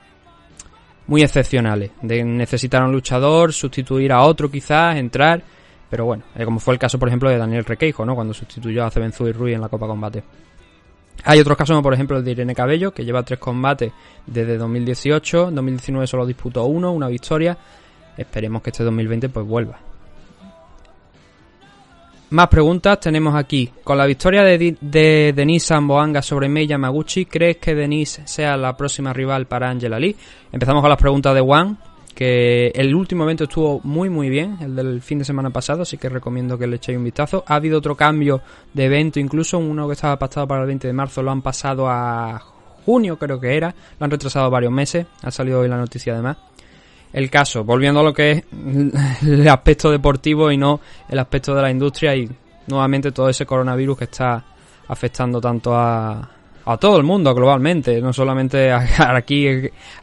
muy 1.07 1.23
excepcionales, 1.23 1.89
de 2.03 2.23
necesitar 2.23 2.83
a 2.83 2.85
un 2.85 2.91
luchador, 2.91 3.51
sustituir 3.51 4.11
a 4.11 4.21
otro 4.21 4.51
quizás, 4.51 4.95
entrar, 4.95 5.41
pero 5.89 6.05
bueno, 6.05 6.23
eh, 6.35 6.45
como 6.45 6.59
fue 6.59 6.75
el 6.75 6.79
caso 6.79 6.99
por 6.99 7.07
ejemplo 7.07 7.29
de 7.29 7.37
Daniel 7.39 7.65
Requeijo, 7.65 8.05
¿no? 8.05 8.13
Cuando 8.13 8.33
sustituyó 8.33 8.85
a 8.85 8.91
Cebenzu 8.91 9.27
y 9.27 9.31
Rui 9.31 9.53
en 9.53 9.61
la 9.61 9.69
Copa 9.69 9.87
Combate. 9.87 10.23
Hay 11.25 11.39
otros 11.39 11.57
casos, 11.57 11.73
como 11.73 11.83
por 11.83 11.93
ejemplo 11.95 12.17
el 12.17 12.23
de 12.23 12.31
Irene 12.31 12.53
Cabello, 12.53 12.93
que 12.93 13.03
lleva 13.03 13.23
tres 13.23 13.39
combates 13.39 13.91
desde 14.25 14.57
2018, 14.57 15.49
en 15.49 15.55
2019 15.55 16.07
solo 16.07 16.25
disputó 16.25 16.65
uno, 16.65 16.93
una 16.93 17.07
victoria, 17.07 17.57
Esperemos 18.19 18.61
que 18.61 18.69
este 18.71 18.83
2020 18.83 19.29
pues 19.29 19.45
vuelva. 19.45 19.79
Más 22.31 22.47
preguntas 22.47 22.99
tenemos 22.99 23.33
aquí. 23.33 23.71
Con 23.83 23.97
la 23.97 24.05
victoria 24.05 24.43
de, 24.43 24.77
de 24.79 25.33
Denise 25.33 25.67
Samboanga 25.67 26.21
sobre 26.21 26.49
Mei 26.49 26.67
Yamaguchi, 26.67 27.25
¿crees 27.25 27.57
que 27.57 27.73
Denise 27.73 28.27
sea 28.27 28.57
la 28.57 28.75
próxima 28.75 29.13
rival 29.13 29.47
para 29.47 29.69
Angela 29.69 29.97
Lee? 29.97 30.15
Empezamos 30.51 30.81
con 30.81 30.89
las 30.89 30.99
preguntas 30.99 31.33
de 31.33 31.41
Juan, 31.41 31.77
que 32.13 32.67
el 32.75 32.93
último 32.93 33.23
evento 33.23 33.45
estuvo 33.45 33.79
muy 33.83 34.09
muy 34.09 34.29
bien, 34.29 34.57
el 34.59 34.75
del 34.75 35.01
fin 35.01 35.19
de 35.19 35.25
semana 35.25 35.49
pasado, 35.49 35.83
así 35.83 35.97
que 35.97 36.09
recomiendo 36.09 36.57
que 36.57 36.67
le 36.67 36.75
echéis 36.75 36.97
un 36.97 37.05
vistazo. 37.05 37.45
Ha 37.47 37.55
habido 37.55 37.79
otro 37.79 37.95
cambio 37.95 38.41
de 38.73 38.85
evento, 38.85 39.19
incluso 39.19 39.57
uno 39.57 39.87
que 39.87 39.93
estaba 39.93 40.19
pactado 40.19 40.45
para 40.45 40.61
el 40.61 40.67
20 40.67 40.87
de 40.87 40.93
marzo 40.93 41.23
lo 41.23 41.31
han 41.31 41.41
pasado 41.41 41.89
a 41.89 42.37
junio, 42.85 43.17
creo 43.17 43.39
que 43.39 43.55
era, 43.55 43.73
lo 43.97 44.03
han 44.03 44.11
retrasado 44.11 44.49
varios 44.51 44.73
meses, 44.73 45.07
ha 45.23 45.31
salido 45.31 45.61
hoy 45.61 45.69
la 45.69 45.77
noticia 45.77 46.13
además 46.13 46.48
el 47.11 47.29
caso, 47.29 47.63
volviendo 47.63 47.99
a 48.01 48.03
lo 48.03 48.13
que 48.13 48.31
es 48.31 48.43
el 49.23 49.47
aspecto 49.47 49.89
deportivo 49.91 50.51
y 50.51 50.57
no 50.57 50.79
el 51.09 51.19
aspecto 51.19 51.55
de 51.55 51.61
la 51.61 51.71
industria 51.71 52.15
y 52.15 52.29
nuevamente 52.67 53.11
todo 53.11 53.29
ese 53.29 53.45
coronavirus 53.45 53.97
que 53.97 54.03
está 54.05 54.43
afectando 54.87 55.39
tanto 55.41 55.75
a, 55.75 56.29
a 56.65 56.77
todo 56.77 56.97
el 56.97 57.03
mundo 57.03 57.33
globalmente, 57.33 57.99
no 57.99 58.13
solamente 58.13 58.71
aquí 58.99 59.47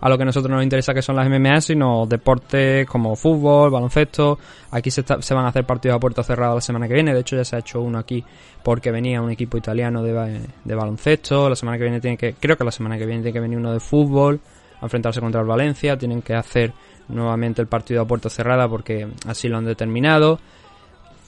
a 0.01 0.09
lo 0.09 0.17
que 0.17 0.23
a 0.23 0.27
nosotros 0.27 0.51
nos 0.51 0.65
interesa 0.65 0.93
que 0.93 1.01
son 1.01 1.15
las 1.15 1.29
MMA, 1.29 1.61
sino 1.61 2.07
deportes 2.07 2.87
como 2.89 3.15
fútbol, 3.15 3.71
baloncesto. 3.71 4.39
Aquí 4.73 4.91
se, 4.91 5.05
se 5.21 5.35
van 5.35 5.45
a 5.45 5.49
hacer 5.49 5.65
partidos 5.65 5.97
a 5.97 6.01
puerta 6.01 6.25
cerrada 6.25 6.57
la 6.57 6.61
semana 6.61 6.89
que 6.89 6.95
viene, 6.95 7.15
de 7.15 7.21
hecho 7.21 7.37
ya 7.37 7.45
se 7.45 7.55
ha 7.55 7.59
hecho 7.61 7.81
uno 7.81 7.99
aquí 7.99 8.25
porque 8.65 8.91
venía 8.91 9.23
un 9.23 9.31
equipo 9.31 9.57
italiano 9.57 10.03
de, 10.03 10.41
de 10.65 10.75
baloncesto, 10.75 11.49
la 11.49 11.55
semana 11.55 11.79
que 11.79 11.85
viene 11.85 12.01
tiene 12.01 12.17
que, 12.17 12.35
creo 12.35 12.57
que 12.57 12.65
la 12.65 12.73
semana 12.73 12.99
que 12.99 13.07
viene 13.07 13.23
tiene 13.23 13.33
que 13.33 13.41
venir 13.41 13.59
uno 13.59 13.73
de 13.73 13.79
fútbol 13.79 14.41
a 14.81 14.87
enfrentarse 14.87 15.21
contra 15.21 15.41
el 15.41 15.47
Valencia, 15.47 15.97
tienen 15.97 16.21
que 16.21 16.35
hacer 16.35 16.73
nuevamente 17.09 17.63
el 17.63 17.69
partido 17.69 18.03
a 18.03 18.07
puerta 18.07 18.29
cerrada 18.29 18.69
porque 18.69 19.09
así 19.27 19.49
lo 19.49 19.59
han 19.59 19.65
determinado. 19.65 20.39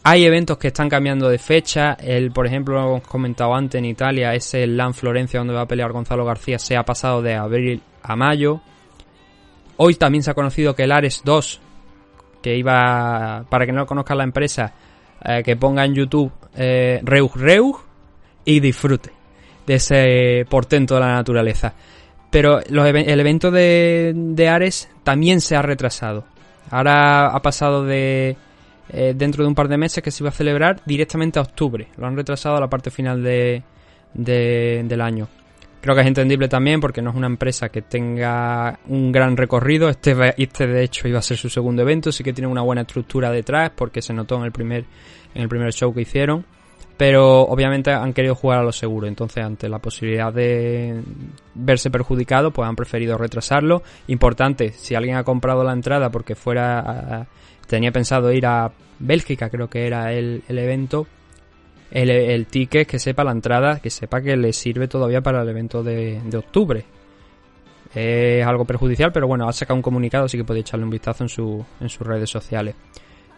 Hay 0.04 0.24
eventos 0.24 0.58
que 0.58 0.68
están 0.68 0.88
cambiando 0.88 1.28
de 1.28 1.38
fecha. 1.38 1.94
El, 1.94 2.30
por 2.30 2.46
ejemplo, 2.46 2.74
lo 2.74 2.80
hemos 2.80 3.02
comentado 3.02 3.54
antes 3.54 3.78
en 3.78 3.84
Italia, 3.84 4.34
ese 4.34 4.66
LAN 4.66 4.94
Florencia 4.94 5.40
donde 5.40 5.54
va 5.54 5.62
a 5.62 5.66
pelear 5.66 5.92
Gonzalo 5.92 6.24
García 6.24 6.58
se 6.58 6.76
ha 6.76 6.82
pasado 6.82 7.20
de 7.20 7.34
abril 7.34 7.82
a 8.02 8.16
mayo. 8.16 8.60
Hoy 9.76 9.94
también 9.94 10.22
se 10.22 10.30
ha 10.30 10.34
conocido 10.34 10.74
que 10.74 10.84
el 10.84 10.92
Ares 10.92 11.22
2, 11.24 11.60
que 12.42 12.56
iba, 12.56 13.44
para 13.48 13.66
que 13.66 13.72
no 13.72 13.86
conozca 13.86 14.14
la 14.14 14.24
empresa, 14.24 14.72
eh, 15.24 15.42
que 15.44 15.56
ponga 15.56 15.84
en 15.84 15.94
YouTube 15.94 16.32
eh, 16.56 17.00
Reug 17.02 17.36
Reug 17.36 17.76
y 18.44 18.60
disfrute 18.60 19.10
de 19.66 19.74
ese 19.74 20.46
portento 20.48 20.94
de 20.94 21.00
la 21.00 21.12
naturaleza. 21.12 21.74
Pero 22.30 22.60
el 22.60 23.20
evento 23.20 23.50
de, 23.50 24.12
de 24.14 24.48
Ares 24.48 24.90
también 25.02 25.40
se 25.40 25.56
ha 25.56 25.62
retrasado. 25.62 26.24
Ahora 26.70 27.28
ha 27.28 27.40
pasado 27.40 27.84
de 27.84 28.36
eh, 28.90 29.12
dentro 29.14 29.44
de 29.44 29.48
un 29.48 29.54
par 29.54 29.68
de 29.68 29.76
meses 29.76 30.02
que 30.02 30.10
se 30.10 30.22
iba 30.22 30.30
a 30.30 30.32
celebrar 30.32 30.80
directamente 30.84 31.38
a 31.38 31.42
octubre. 31.42 31.88
Lo 31.96 32.06
han 32.06 32.16
retrasado 32.16 32.56
a 32.56 32.60
la 32.60 32.68
parte 32.68 32.90
final 32.90 33.22
de, 33.22 33.62
del 34.14 35.00
año. 35.00 35.28
Creo 35.80 35.94
que 35.94 36.00
es 36.00 36.06
entendible 36.06 36.48
también 36.48 36.80
porque 36.80 37.02
no 37.02 37.10
es 37.10 37.16
una 37.16 37.26
empresa 37.26 37.68
que 37.68 37.82
tenga 37.82 38.78
un 38.88 39.12
gran 39.12 39.36
recorrido. 39.36 39.88
Este, 39.88 40.16
este 40.36 40.66
de 40.66 40.84
hecho 40.84 41.06
iba 41.06 41.18
a 41.18 41.22
ser 41.22 41.36
su 41.36 41.50
segundo 41.50 41.82
evento, 41.82 42.10
sí 42.10 42.24
que 42.24 42.32
tiene 42.32 42.48
una 42.48 42.62
buena 42.62 42.82
estructura 42.82 43.30
detrás 43.30 43.70
porque 43.74 44.02
se 44.02 44.12
notó 44.12 44.36
en 44.36 44.44
el 44.44 44.52
primer, 44.52 44.84
en 45.34 45.42
el 45.42 45.48
primer 45.48 45.72
show 45.72 45.94
que 45.94 46.02
hicieron. 46.02 46.44
Pero 46.98 47.42
obviamente 47.42 47.92
han 47.92 48.12
querido 48.12 48.34
jugar 48.34 48.58
a 48.58 48.64
lo 48.64 48.72
seguro, 48.72 49.06
entonces 49.06 49.44
ante 49.44 49.68
la 49.68 49.78
posibilidad 49.78 50.32
de 50.32 51.00
verse 51.54 51.90
perjudicado, 51.90 52.50
pues 52.50 52.68
han 52.68 52.74
preferido 52.74 53.16
retrasarlo. 53.16 53.84
Importante, 54.08 54.72
si 54.72 54.96
alguien 54.96 55.16
ha 55.16 55.22
comprado 55.22 55.62
la 55.62 55.72
entrada 55.72 56.10
porque 56.10 56.34
fuera 56.34 57.28
tenía 57.68 57.92
pensado 57.92 58.32
ir 58.32 58.46
a 58.46 58.72
Bélgica, 58.98 59.48
creo 59.48 59.68
que 59.68 59.86
era 59.86 60.12
el, 60.12 60.42
evento, 60.48 61.06
el, 61.92 62.46
ticket 62.46 62.88
que 62.88 62.98
sepa 62.98 63.22
la 63.22 63.30
entrada, 63.30 63.78
que 63.78 63.90
sepa 63.90 64.20
que 64.20 64.36
le 64.36 64.52
sirve 64.52 64.88
todavía 64.88 65.20
para 65.20 65.42
el 65.42 65.48
evento 65.48 65.84
de, 65.84 66.20
octubre. 66.36 66.84
Es 67.94 68.44
algo 68.44 68.64
perjudicial, 68.64 69.12
pero 69.12 69.28
bueno, 69.28 69.48
ha 69.48 69.52
sacado 69.52 69.76
un 69.76 69.82
comunicado, 69.82 70.24
así 70.24 70.36
que 70.36 70.44
podéis 70.44 70.66
echarle 70.66 70.84
un 70.84 70.90
vistazo 70.90 71.22
en, 71.22 71.28
su, 71.28 71.64
en 71.80 71.88
sus 71.88 72.04
redes 72.04 72.28
sociales. 72.28 72.74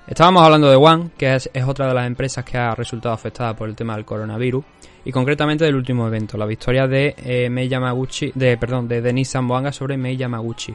Estábamos 0.06 0.42
hablando 0.42 0.68
de 0.68 0.76
One, 0.76 1.10
que 1.16 1.34
es, 1.34 1.48
otra 1.66 1.86
de 1.86 1.94
las 1.94 2.06
empresas 2.06 2.44
que 2.44 2.58
ha 2.58 2.74
resultado 2.74 3.14
afectada 3.14 3.54
por 3.54 3.68
el 3.68 3.76
tema 3.76 3.94
del 3.94 4.04
coronavirus, 4.04 4.64
y 5.04 5.12
concretamente 5.12 5.64
del 5.64 5.76
último 5.76 6.06
evento, 6.06 6.36
la 6.36 6.46
victoria 6.46 6.86
de 6.86 7.14
eh, 7.18 7.48
Mei 7.48 7.68
de, 7.68 8.56
perdón, 8.56 8.88
de 8.88 9.00
Denis 9.00 9.28
Samboanga 9.28 9.72
sobre 9.72 9.96
Mei 9.96 10.16
Yamaguchi. 10.16 10.74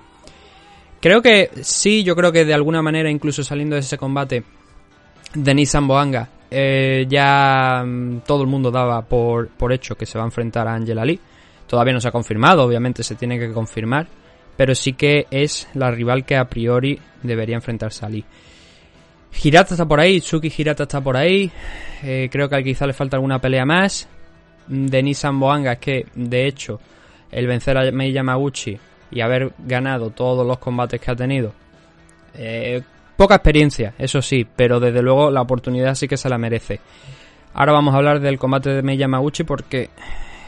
Creo 1.01 1.21
que 1.21 1.51
sí, 1.61 2.03
yo 2.03 2.15
creo 2.15 2.31
que 2.31 2.45
de 2.45 2.53
alguna 2.53 2.81
manera, 2.81 3.09
incluso 3.09 3.43
saliendo 3.43 3.75
de 3.75 3.81
ese 3.81 3.97
combate, 3.97 4.43
Denis 5.33 5.69
Samboanga, 5.69 6.29
eh, 6.49 7.05
ya 7.09 7.83
mm, 7.85 8.21
todo 8.25 8.41
el 8.41 8.47
mundo 8.47 8.71
daba 8.71 9.01
por, 9.01 9.49
por 9.49 9.73
hecho 9.73 9.95
que 9.95 10.05
se 10.05 10.17
va 10.17 10.23
a 10.23 10.27
enfrentar 10.27 10.67
a 10.67 10.73
Angela 10.73 11.03
Lee. 11.03 11.19
Todavía 11.67 11.93
no 11.93 11.99
se 11.99 12.07
ha 12.07 12.11
confirmado, 12.11 12.63
obviamente 12.63 13.03
se 13.03 13.15
tiene 13.15 13.37
que 13.37 13.51
confirmar, 13.51 14.07
pero 14.55 14.73
sí 14.75 14.93
que 14.93 15.27
es 15.29 15.67
la 15.73 15.91
rival 15.91 16.23
que 16.25 16.37
a 16.37 16.45
priori 16.45 16.99
debería 17.23 17.55
enfrentarse 17.55 18.05
a 18.05 18.09
Lee. 18.09 18.23
Hirata 19.43 19.73
está 19.73 19.85
por 19.85 19.99
ahí, 19.99 20.19
Tsuki 20.19 20.51
Hirata 20.55 20.83
está 20.83 21.01
por 21.01 21.17
ahí. 21.17 21.51
Eh, 22.03 22.29
creo 22.31 22.49
que 22.49 22.63
quizá 22.63 22.85
le 22.85 22.93
falta 22.93 23.17
alguna 23.17 23.39
pelea 23.39 23.65
más. 23.65 24.07
Denis 24.67 25.19
Samboanga 25.19 25.73
es 25.73 25.79
que, 25.79 26.05
de 26.15 26.47
hecho, 26.47 26.79
el 27.31 27.47
vencer 27.47 27.77
a 27.77 27.91
Mei 27.91 28.11
Yamaguchi 28.11 28.77
y 29.11 29.21
haber 29.21 29.53
ganado 29.59 30.09
todos 30.09 30.45
los 30.45 30.57
combates 30.57 30.99
que 30.99 31.11
ha 31.11 31.15
tenido. 31.15 31.53
Eh, 32.33 32.81
poca 33.15 33.35
experiencia, 33.35 33.93
eso 33.97 34.21
sí, 34.21 34.45
pero 34.55 34.79
desde 34.79 35.01
luego 35.01 35.29
la 35.31 35.41
oportunidad 35.41 35.95
sí 35.95 36.07
que 36.07 36.17
se 36.17 36.29
la 36.29 36.37
merece. 36.37 36.79
Ahora 37.53 37.73
vamos 37.73 37.93
a 37.93 37.97
hablar 37.97 38.19
del 38.19 38.37
combate 38.37 38.71
de 38.71 38.81
Mei 38.81 38.97
Yamaguchi 38.97 39.43
porque... 39.43 39.89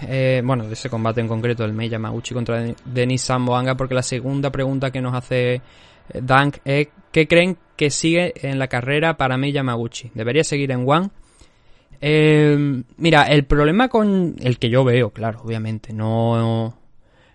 Eh, 0.08 0.44
bueno, 0.46 0.68
de 0.68 0.74
ese 0.74 0.92
combate 0.92 1.22
en 1.22 1.28
concreto, 1.28 1.66
el 1.66 1.74
Mei 1.74 1.90
Yamaguchi 1.90 2.34
contra 2.34 2.64
Denis 2.86 3.22
Samboanga, 3.24 3.76
porque 3.76 3.96
la 3.96 4.04
segunda 4.04 4.52
pregunta 4.52 4.92
que 4.92 5.02
nos 5.02 5.16
hace 5.16 5.56
eh, 5.56 5.62
Dank 6.22 6.58
es 6.64 6.90
¿qué 7.12 7.28
creen 7.28 7.58
que 7.76 7.90
sigue 7.90 8.34
en 8.48 8.60
la 8.60 8.68
carrera 8.68 9.18
para 9.18 9.38
Mei 9.38 9.52
Yamaguchi? 9.52 10.12
¿Debería 10.14 10.44
seguir 10.44 10.72
en 10.72 10.88
One? 10.88 11.10
mira, 12.00 13.24
el 13.24 13.46
problema 13.46 13.88
con 13.90 14.36
el 14.40 14.60
que 14.60 14.70
yo 14.70 14.84
veo, 14.84 15.10
claro, 15.10 15.42
obviamente, 15.44 15.94
no, 15.94 16.78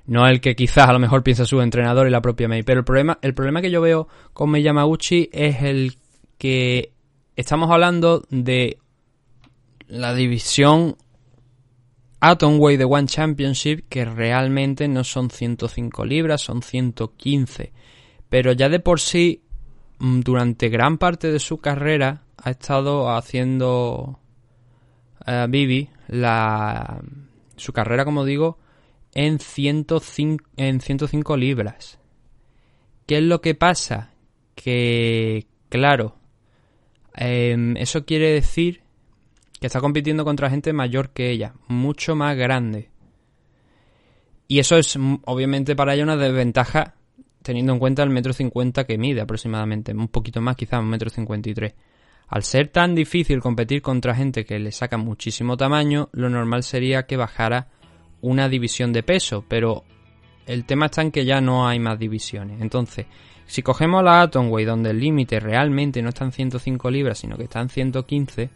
no 0.07 0.26
el 0.29 0.41
que 0.41 0.55
quizás 0.55 0.88
a 0.88 0.93
lo 0.93 0.99
mejor 0.99 1.23
piensa 1.23 1.45
su 1.45 1.61
entrenador 1.61 2.07
y 2.07 2.11
la 2.11 2.23
propia 2.23 2.49
Mei. 2.49 2.62
Pero 2.62 2.81
el 2.81 2.85
problema, 2.85 3.19
el 3.23 3.35
problema 3.35 3.61
que 3.61 3.71
yo 3.71 3.81
veo 3.81 4.09
con 4.33 4.50
Mei 4.50 4.62
Yamaguchi 4.62 5.31
es 5.33 5.62
el 5.62 5.97
que 6.38 6.93
estamos 7.37 7.71
hablando 7.71 8.25
de 8.31 8.79
la 9.88 10.14
división 10.14 10.97
Atomweight 12.21 12.79
de 12.79 12.85
One 12.85 13.07
Championship 13.07 13.88
que 13.88 14.05
realmente 14.05 14.87
no 14.87 15.05
son 15.05 15.31
105 15.31 16.05
libras, 16.05 16.41
son 16.41 16.62
115. 16.62 17.73
Pero 18.29 18.52
ya 18.52 18.69
de 18.69 18.81
por 18.81 19.00
sí, 19.00 19.43
durante 20.02 20.68
gran 20.68 20.99
parte 20.99 21.30
de 21.30 21.38
su 21.38 21.59
carrera, 21.59 22.25
ha 22.37 22.50
estado 22.50 23.14
haciendo 23.14 24.18
uh, 25.26 25.49
Bibi 25.49 25.90
la, 26.09 27.00
su 27.56 27.73
carrera, 27.73 28.04
como 28.04 28.25
digo, 28.25 28.59
en 29.14 29.38
105, 29.38 30.44
en 30.56 30.80
105 30.80 31.37
libras. 31.37 32.00
¿Qué 33.06 33.18
es 33.18 33.23
lo 33.23 33.40
que 33.40 33.54
pasa? 33.54 34.11
Que, 34.56 35.47
claro, 35.68 36.16
em, 37.14 37.76
eso 37.76 38.04
quiere 38.04 38.32
decir 38.32 38.82
que 39.61 39.68
está 39.68 39.80
compitiendo 39.80 40.25
contra 40.25 40.50
gente 40.50 40.73
mayor 40.73 41.11
que 41.11 41.30
ella, 41.30 41.54
mucho 41.68 42.16
más 42.16 42.37
grande. 42.37 42.90
Y 44.49 44.59
eso 44.59 44.76
es 44.76 44.99
obviamente 45.25 45.76
para 45.76 45.94
ella 45.94 46.02
una 46.02 46.16
desventaja 46.16 46.97
teniendo 47.42 47.72
en 47.72 47.78
cuenta 47.78 48.02
el 48.02 48.11
metro 48.11 48.32
cincuenta 48.32 48.84
que 48.84 48.99
mide 48.99 49.20
aproximadamente, 49.20 49.92
un 49.92 50.08
poquito 50.08 50.40
más 50.40 50.56
quizás, 50.56 50.80
un 50.80 50.88
metro 50.88 51.11
cincuenta 51.11 51.50
y 51.50 51.54
tres. 51.54 51.75
Al 52.28 52.42
ser 52.42 52.68
tan 52.68 52.94
difícil 52.94 53.40
competir 53.40 53.82
contra 53.82 54.14
gente 54.14 54.44
que 54.44 54.58
le 54.58 54.72
saca 54.72 54.96
muchísimo 54.96 55.56
tamaño, 55.56 56.08
lo 56.12 56.30
normal 56.30 56.62
sería 56.62 57.02
que 57.04 57.16
bajara 57.16 57.68
una 58.22 58.49
división 58.49 58.92
de 58.92 59.02
peso, 59.02 59.44
pero 59.46 59.84
el 60.46 60.64
tema 60.64 60.87
está 60.87 61.02
en 61.02 61.11
que 61.11 61.25
ya 61.25 61.40
no 61.40 61.68
hay 61.68 61.78
más 61.78 61.99
divisiones. 61.99 62.61
Entonces, 62.62 63.06
si 63.46 63.62
cogemos 63.62 64.02
la 64.02 64.22
Atomweight, 64.22 64.66
donde 64.66 64.90
el 64.90 65.00
límite 65.00 65.40
realmente 65.40 66.00
no 66.00 66.08
está 66.08 66.25
en 66.25 66.32
105 66.32 66.90
libras, 66.90 67.18
sino 67.18 67.37
que 67.37 67.44
está 67.44 67.61
en 67.61 67.68
115, 67.68 68.49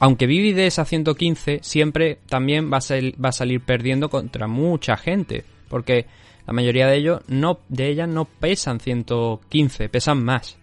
aunque 0.00 0.26
Vivi 0.26 0.52
de 0.52 0.66
esa 0.66 0.84
115, 0.84 1.60
siempre 1.62 2.18
también 2.28 2.70
va 2.70 2.78
a 2.78 3.32
salir 3.32 3.60
perdiendo 3.62 4.10
contra 4.10 4.48
mucha 4.48 4.96
gente, 4.98 5.44
porque 5.68 6.06
la 6.46 6.52
mayoría 6.52 6.86
de 6.86 6.96
ellos 6.96 7.22
no, 7.28 7.60
de 7.68 7.88
ellas 7.88 8.08
no 8.08 8.24
pesan 8.24 8.80
115, 8.80 9.88
pesan 9.88 10.22
más. 10.22 10.58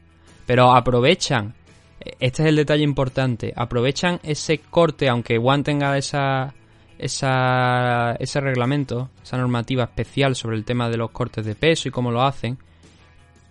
Pero 0.45 0.75
aprovechan, 0.75 1.55
este 2.19 2.43
es 2.43 2.49
el 2.49 2.55
detalle 2.55 2.83
importante, 2.83 3.53
aprovechan 3.55 4.19
ese 4.23 4.59
corte, 4.59 5.09
aunque 5.09 5.37
One 5.37 5.63
tenga 5.63 5.97
esa, 5.97 6.53
esa, 6.97 8.13
ese 8.19 8.41
reglamento, 8.41 9.09
esa 9.23 9.37
normativa 9.37 9.83
especial 9.83 10.35
sobre 10.35 10.57
el 10.57 10.65
tema 10.65 10.89
de 10.89 10.97
los 10.97 11.11
cortes 11.11 11.45
de 11.45 11.55
peso 11.55 11.87
y 11.87 11.91
cómo 11.91 12.11
lo 12.11 12.21
hacen. 12.21 12.57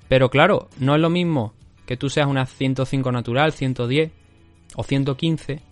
Pero 0.08 0.28
claro, 0.28 0.68
no 0.78 0.94
es 0.94 1.00
lo 1.00 1.10
mismo 1.10 1.54
que 1.86 1.96
tú 1.96 2.08
seas 2.08 2.26
una 2.26 2.46
105 2.46 3.10
natural, 3.10 3.52
110 3.52 4.12
o 4.76 4.82
115 4.84 5.69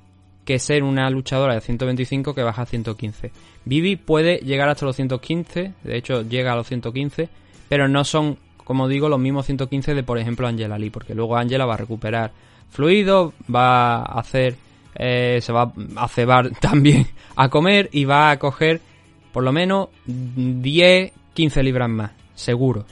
que 0.49 0.59
ser 0.59 0.83
una 0.83 1.11
luchadora 1.11 1.53
de 1.53 1.61
125 1.61 2.35
que 2.35 2.43
baja 2.43 2.63
a 2.63 2.65
115. 2.65 3.33
Vivi 3.67 3.97
puede 3.97 4.39
llegar 4.39 4.71
hasta 4.71 4.87
los 4.87 4.97
115, 4.97 5.75
de 5.85 5.97
hecho 5.99 6.23
llega 6.23 6.55
a 6.55 6.57
los 6.57 6.67
115, 6.67 7.29
pero 7.69 7.87
no 7.87 8.03
son, 8.03 8.39
como 8.57 8.89
digo, 8.89 9.11
los 9.11 9.21
mismos 9.21 9.45
115 9.45 9.95
de, 9.95 10.03
por 10.03 10.17
ejemplo, 10.17 10.49
Angela 10.49 10.79
Lee, 10.79 10.89
porque 10.89 11.15
luego 11.15 11.37
Angela 11.37 11.67
va 11.67 11.75
a 11.75 11.77
recuperar 11.77 12.33
fluido, 12.71 13.35
va 13.55 13.97
a 13.97 14.21
hacer 14.21 14.57
eh, 14.95 15.41
se 15.43 15.53
va 15.53 15.71
a 15.97 16.09
cebar 16.09 16.49
también 16.61 17.07
a 17.37 17.51
comer 17.51 17.91
y 17.93 18.07
va 18.07 18.31
a 18.31 18.39
coger 18.39 18.81
por 19.35 19.45
lo 19.45 19.53
menos 19.53 19.89
10, 20.07 21.13
15 21.35 21.63
libras 21.63 21.91
más, 21.91 22.13
seguro. 22.35 22.87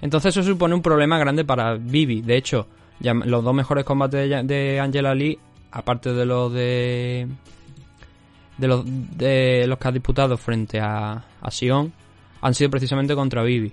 Entonces 0.00 0.36
eso 0.36 0.44
supone 0.44 0.76
un 0.76 0.82
problema 0.82 1.18
grande 1.18 1.44
para 1.44 1.74
Vivi. 1.74 2.22
De 2.22 2.36
hecho, 2.36 2.68
los 3.00 3.42
dos 3.42 3.54
mejores 3.54 3.84
combates 3.84 4.46
de, 4.46 4.78
Angela 4.78 5.16
Lee, 5.16 5.36
aparte 5.70 6.12
de 6.12 6.26
los 6.26 6.52
de 6.52 7.28
de 8.60 8.68
los, 8.68 8.84
de 8.84 9.64
los 9.66 9.78
que 9.78 9.88
ha 9.88 9.92
disputado 9.92 10.36
frente 10.36 10.78
a, 10.78 11.24
Sion, 11.50 11.92
han 12.42 12.54
sido 12.54 12.70
precisamente 12.70 13.14
contra 13.14 13.42
Vivi. 13.42 13.72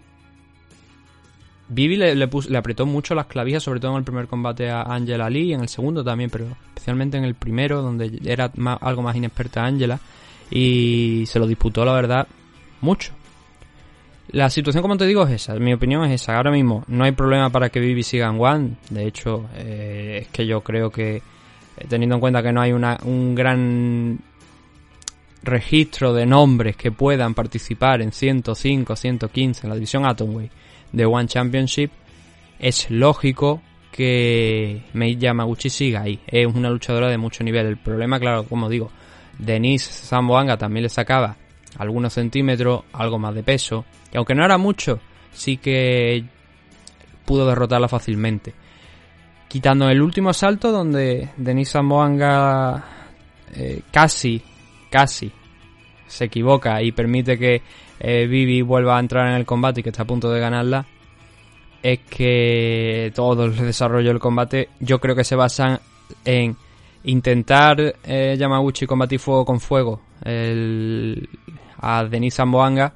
Vivi 1.69 1.97
le, 1.97 2.57
apretó 2.57 2.85
mucho 2.85 3.13
las 3.13 3.25
clavijas, 3.25 3.61
sobre 3.61 3.81
todo 3.81 3.91
en 3.91 3.97
el 3.97 4.03
primer 4.05 4.27
combate 4.27 4.69
a 4.69 4.83
Angela 4.83 5.29
Lee, 5.29 5.49
y 5.49 5.53
en 5.53 5.59
el 5.59 5.67
segundo 5.67 6.03
también, 6.03 6.29
pero 6.29 6.45
especialmente 6.69 7.17
en 7.17 7.25
el 7.25 7.35
primero, 7.35 7.81
donde 7.81 8.19
era 8.23 8.49
algo 8.79 9.01
más 9.01 9.15
inexperta 9.17 9.65
Angela, 9.65 9.99
y 10.49 11.25
se 11.27 11.39
lo 11.39 11.47
disputó, 11.47 11.83
la 11.83 11.93
verdad, 11.93 12.25
mucho. 12.79 13.11
La 14.29 14.49
situación, 14.49 14.81
como 14.81 14.95
te 14.95 15.05
digo, 15.05 15.23
es 15.25 15.31
esa. 15.31 15.55
Mi 15.55 15.73
opinión 15.73 16.03
es 16.05 16.21
esa. 16.21 16.35
Ahora 16.35 16.51
mismo 16.51 16.83
no 16.87 17.05
hay 17.05 17.13
problema 17.13 17.49
para 17.49 17.69
que 17.69 17.79
Vivi 17.79 18.03
siga 18.03 18.27
en 18.27 18.39
One. 18.39 18.71
De 18.89 19.07
hecho, 19.07 19.49
eh, 19.55 20.19
es 20.23 20.27
que 20.29 20.45
yo 20.45 20.61
creo 20.61 20.89
que, 20.89 21.21
teniendo 21.87 22.15
en 22.15 22.21
cuenta 22.21 22.43
que 22.43 22.51
no 22.51 22.61
hay 22.61 22.71
una, 22.71 22.97
un 23.03 23.35
gran 23.35 24.19
registro 25.43 26.13
de 26.13 26.25
nombres 26.25 26.75
que 26.75 26.91
puedan 26.91 27.33
participar 27.33 28.01
en 28.01 28.11
105, 28.11 28.95
115 28.95 29.65
en 29.65 29.69
la 29.69 29.75
división 29.75 30.05
Atomway 30.05 30.49
de 30.91 31.05
One 31.05 31.27
Championship, 31.27 31.91
es 32.59 32.89
lógico 32.89 33.61
que 33.91 34.83
Mei 34.93 35.15
Yamaguchi 35.17 35.69
siga 35.69 36.01
ahí. 36.01 36.19
Es 36.27 36.45
una 36.47 36.69
luchadora 36.69 37.09
de 37.09 37.17
mucho 37.17 37.43
nivel. 37.43 37.65
El 37.65 37.77
problema, 37.77 38.19
claro, 38.19 38.43
como 38.43 38.69
digo, 38.69 38.91
Denise 39.37 39.91
Zamboanga 39.91 40.57
también 40.57 40.83
le 40.83 40.89
sacaba 40.89 41.35
algunos 41.77 42.13
centímetros, 42.13 42.83
algo 42.93 43.19
más 43.19 43.33
de 43.33 43.43
peso. 43.43 43.85
Y 44.11 44.17
aunque 44.17 44.35
no 44.35 44.45
era 44.45 44.57
mucho, 44.57 44.99
sí 45.31 45.57
que 45.57 46.23
pudo 47.25 47.47
derrotarla 47.47 47.87
fácilmente. 47.87 48.53
Quitando 49.47 49.89
el 49.89 50.01
último 50.01 50.29
asalto 50.29 50.71
donde 50.71 51.29
Denise 51.37 51.73
Zamboanga 51.73 52.83
eh, 53.53 53.81
casi, 53.91 54.41
casi 54.89 55.31
se 56.05 56.25
equivoca 56.25 56.81
y 56.81 56.91
permite 56.91 57.37
que 57.37 57.61
eh, 57.99 58.27
Vivi 58.27 58.61
vuelva 58.61 58.97
a 58.97 58.99
entrar 58.99 59.27
en 59.29 59.35
el 59.35 59.45
combate 59.45 59.79
y 59.79 59.83
que 59.83 59.89
está 59.89 60.03
a 60.03 60.07
punto 60.07 60.29
de 60.29 60.39
ganarla, 60.39 60.85
es 61.81 61.99
que 62.09 63.11
todo 63.15 63.45
el 63.45 63.55
desarrollo 63.55 64.09
del 64.09 64.19
combate 64.19 64.69
yo 64.79 64.99
creo 64.99 65.15
que 65.15 65.23
se 65.23 65.35
basan 65.35 65.79
en 66.25 66.55
intentar 67.03 67.95
eh, 68.03 68.35
Yamaguchi 68.37 68.85
combatir 68.85 69.19
fuego 69.19 69.45
con 69.45 69.59
fuego. 69.59 70.01
El, 70.23 71.29
a 71.79 72.03
Denis 72.03 72.35
Zamboanga 72.35 72.93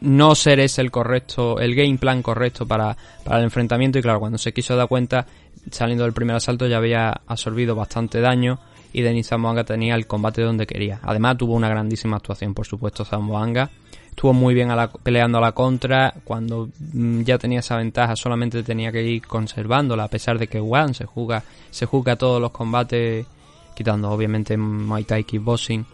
no 0.00 0.34
ser 0.34 0.60
ese 0.60 0.82
el 0.82 0.90
correcto, 0.90 1.58
el 1.58 1.74
game 1.74 1.98
plan 1.98 2.22
correcto 2.22 2.66
para, 2.66 2.96
para 3.24 3.38
el 3.38 3.44
enfrentamiento 3.44 3.98
y 3.98 4.02
claro, 4.02 4.20
cuando 4.20 4.38
se 4.38 4.52
quiso 4.52 4.76
dar 4.76 4.88
cuenta, 4.88 5.26
saliendo 5.70 6.04
del 6.04 6.12
primer 6.12 6.36
asalto 6.36 6.66
ya 6.66 6.76
había 6.76 7.20
absorbido 7.26 7.74
bastante 7.74 8.20
daño 8.20 8.58
y 8.92 9.02
Denis 9.02 9.28
Zamboanga 9.28 9.64
tenía 9.64 9.94
el 9.94 10.06
combate 10.06 10.42
donde 10.42 10.66
quería. 10.66 11.00
Además 11.02 11.36
tuvo 11.36 11.54
una 11.54 11.68
grandísima 11.68 12.16
actuación, 12.16 12.54
por 12.54 12.66
supuesto, 12.66 13.04
Zamboanga. 13.04 13.70
Estuvo 14.08 14.32
muy 14.32 14.54
bien 14.54 14.70
peleando 15.02 15.36
a 15.36 15.42
la 15.42 15.52
contra, 15.52 16.14
cuando 16.24 16.70
mm, 16.94 17.20
ya 17.20 17.36
tenía 17.36 17.60
esa 17.60 17.76
ventaja 17.76 18.16
solamente 18.16 18.62
tenía 18.62 18.90
que 18.90 19.02
ir 19.02 19.26
conservándola, 19.26 20.04
a 20.04 20.08
pesar 20.08 20.38
de 20.38 20.46
que 20.46 20.58
One 20.58 20.94
se 20.94 21.04
juega, 21.04 21.44
se 21.70 21.84
juega 21.84 22.16
todos 22.16 22.40
los 22.40 22.50
combates, 22.52 23.26
quitando 23.74 24.10
obviamente 24.10 24.56
Muay 24.56 25.04
Thai 25.04 25.24
Kickboxing, 25.24 25.84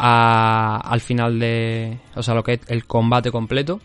al 0.00 1.00
final 1.00 1.38
de, 1.38 1.98
o 2.14 2.22
sea, 2.22 2.34
lo 2.34 2.44
que 2.44 2.54
es 2.54 2.60
el 2.68 2.86
combate 2.86 3.30
completo. 3.30 3.80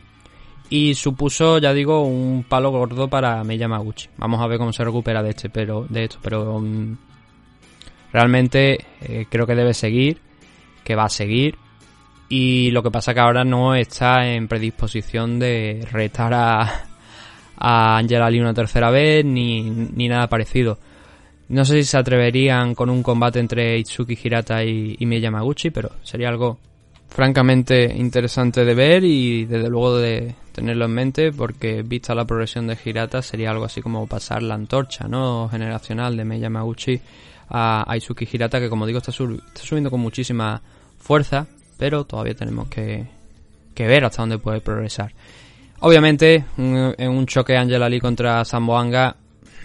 Y 0.70 0.96
supuso, 0.96 1.60
ya 1.60 1.74
digo, 1.74 2.04
un 2.04 2.46
palo 2.48 2.72
gordo 2.72 3.08
para 3.08 3.44
Mei 3.44 3.58
Yamaguchi. 3.58 4.10
Vamos 4.18 4.42
a 4.42 4.48
ver 4.48 4.58
cómo 4.58 4.74
se 4.74 4.84
recupera 4.84 5.22
de 5.22 5.32
este, 5.32 5.50
pero 5.50 5.86
de 5.88 6.06
esto, 6.06 6.20
pero 6.22 6.56
um, 6.56 6.96
realmente 8.12 8.80
eh, 9.02 9.26
creo 9.30 9.46
que 9.46 9.56
debe 9.56 9.74
seguir, 9.74 10.20
que 10.84 10.96
va 10.96 11.06
a 11.06 11.10
seguir. 11.10 11.58
Y 12.30 12.72
lo 12.72 12.82
que 12.82 12.90
pasa 12.90 13.14
que 13.14 13.20
ahora 13.20 13.44
no 13.44 13.76
está 13.76 14.26
en 14.26 14.48
predisposición 14.48 15.38
de 15.38 15.86
retar 15.92 16.34
a, 16.34 16.86
a 17.58 17.98
Angela 17.98 18.30
Lee 18.30 18.40
una 18.40 18.54
tercera 18.54 18.90
vez 18.90 19.24
ni, 19.26 19.62
ni 19.70 20.08
nada 20.08 20.28
parecido. 20.28 20.80
No 21.50 21.66
sé 21.66 21.76
si 21.78 21.84
se 21.84 21.98
atreverían 21.98 22.74
con 22.74 22.90
un 22.90 23.04
combate 23.04 23.40
entre 23.40 23.78
Itsuki 23.78 24.18
Hirata 24.22 24.64
y, 24.64 24.96
y 24.98 25.20
Yamaguchi, 25.20 25.72
pero 25.72 25.92
sería 26.02 26.30
algo 26.30 26.58
francamente 27.14 27.94
interesante 27.96 28.66
de 28.66 28.74
ver 28.74 29.04
y 29.04 29.46
desde 29.46 29.70
luego 29.70 29.98
de 29.98 30.34
tenerlo 30.52 30.86
en 30.86 30.92
mente 30.92 31.32
porque 31.32 31.84
vista 31.84 32.16
la 32.16 32.26
progresión 32.26 32.66
de 32.66 32.78
Hirata 32.84 33.22
sería 33.22 33.52
algo 33.52 33.66
así 33.66 33.82
como 33.82 34.08
pasar 34.08 34.42
la 34.42 34.56
antorcha 34.56 35.08
no 35.08 35.48
generacional 35.50 36.18
de 36.18 36.26
Miyamaguchi 36.26 37.00
a, 37.50 37.86
a 37.88 37.98
Hirata 37.98 38.60
que 38.60 38.70
como 38.70 38.88
digo 38.88 38.98
está, 38.98 39.12
subiendo 39.12 39.92
con 39.92 40.00
muchísima 40.00 40.60
fuerza 40.98 41.46
pero 41.78 42.04
todavía 42.06 42.34
tenemos 42.34 42.68
que, 42.68 43.06
que 43.76 43.86
ver 43.86 44.06
hasta 44.06 44.22
dónde 44.22 44.38
puede 44.40 44.62
progresar. 44.62 45.12
Obviamente 45.82 46.46
en 46.58 47.10
un 47.10 47.26
choque 47.28 47.58
Angela 47.58 47.90
Lee 47.90 48.00
contra 48.00 48.46
Samboanga 48.46 49.18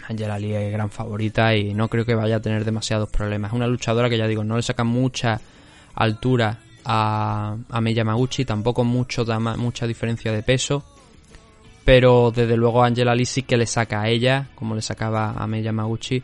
Angela 0.08 0.38
Lee 0.38 0.54
es 0.54 0.72
gran 0.72 0.90
favorita 0.90 1.54
y 1.54 1.74
no 1.74 1.88
creo 1.88 2.04
que 2.04 2.14
vaya 2.14 2.36
a 2.36 2.40
tener 2.40 2.64
demasiados 2.64 3.10
problemas. 3.10 3.50
Es 3.50 3.56
una 3.56 3.66
luchadora 3.66 4.08
que 4.08 4.16
ya 4.16 4.26
digo, 4.26 4.42
no 4.42 4.56
le 4.56 4.62
saca 4.62 4.82
mucha 4.82 5.38
altura 5.94 6.58
a, 6.84 7.56
a 7.68 7.80
Miyamaguchi, 7.80 8.46
tampoco 8.46 8.84
mucho, 8.84 9.26
mucha 9.58 9.86
diferencia 9.86 10.32
de 10.32 10.42
peso. 10.42 10.82
Pero 11.84 12.30
desde 12.34 12.56
luego 12.56 12.82
Angela 12.82 13.14
Lee 13.14 13.26
sí 13.26 13.42
que 13.42 13.58
le 13.58 13.66
saca 13.66 14.00
a 14.00 14.08
ella, 14.08 14.48
como 14.54 14.74
le 14.74 14.82
sacaba 14.82 15.32
a 15.32 15.46
Miyamaguchi. 15.46 16.22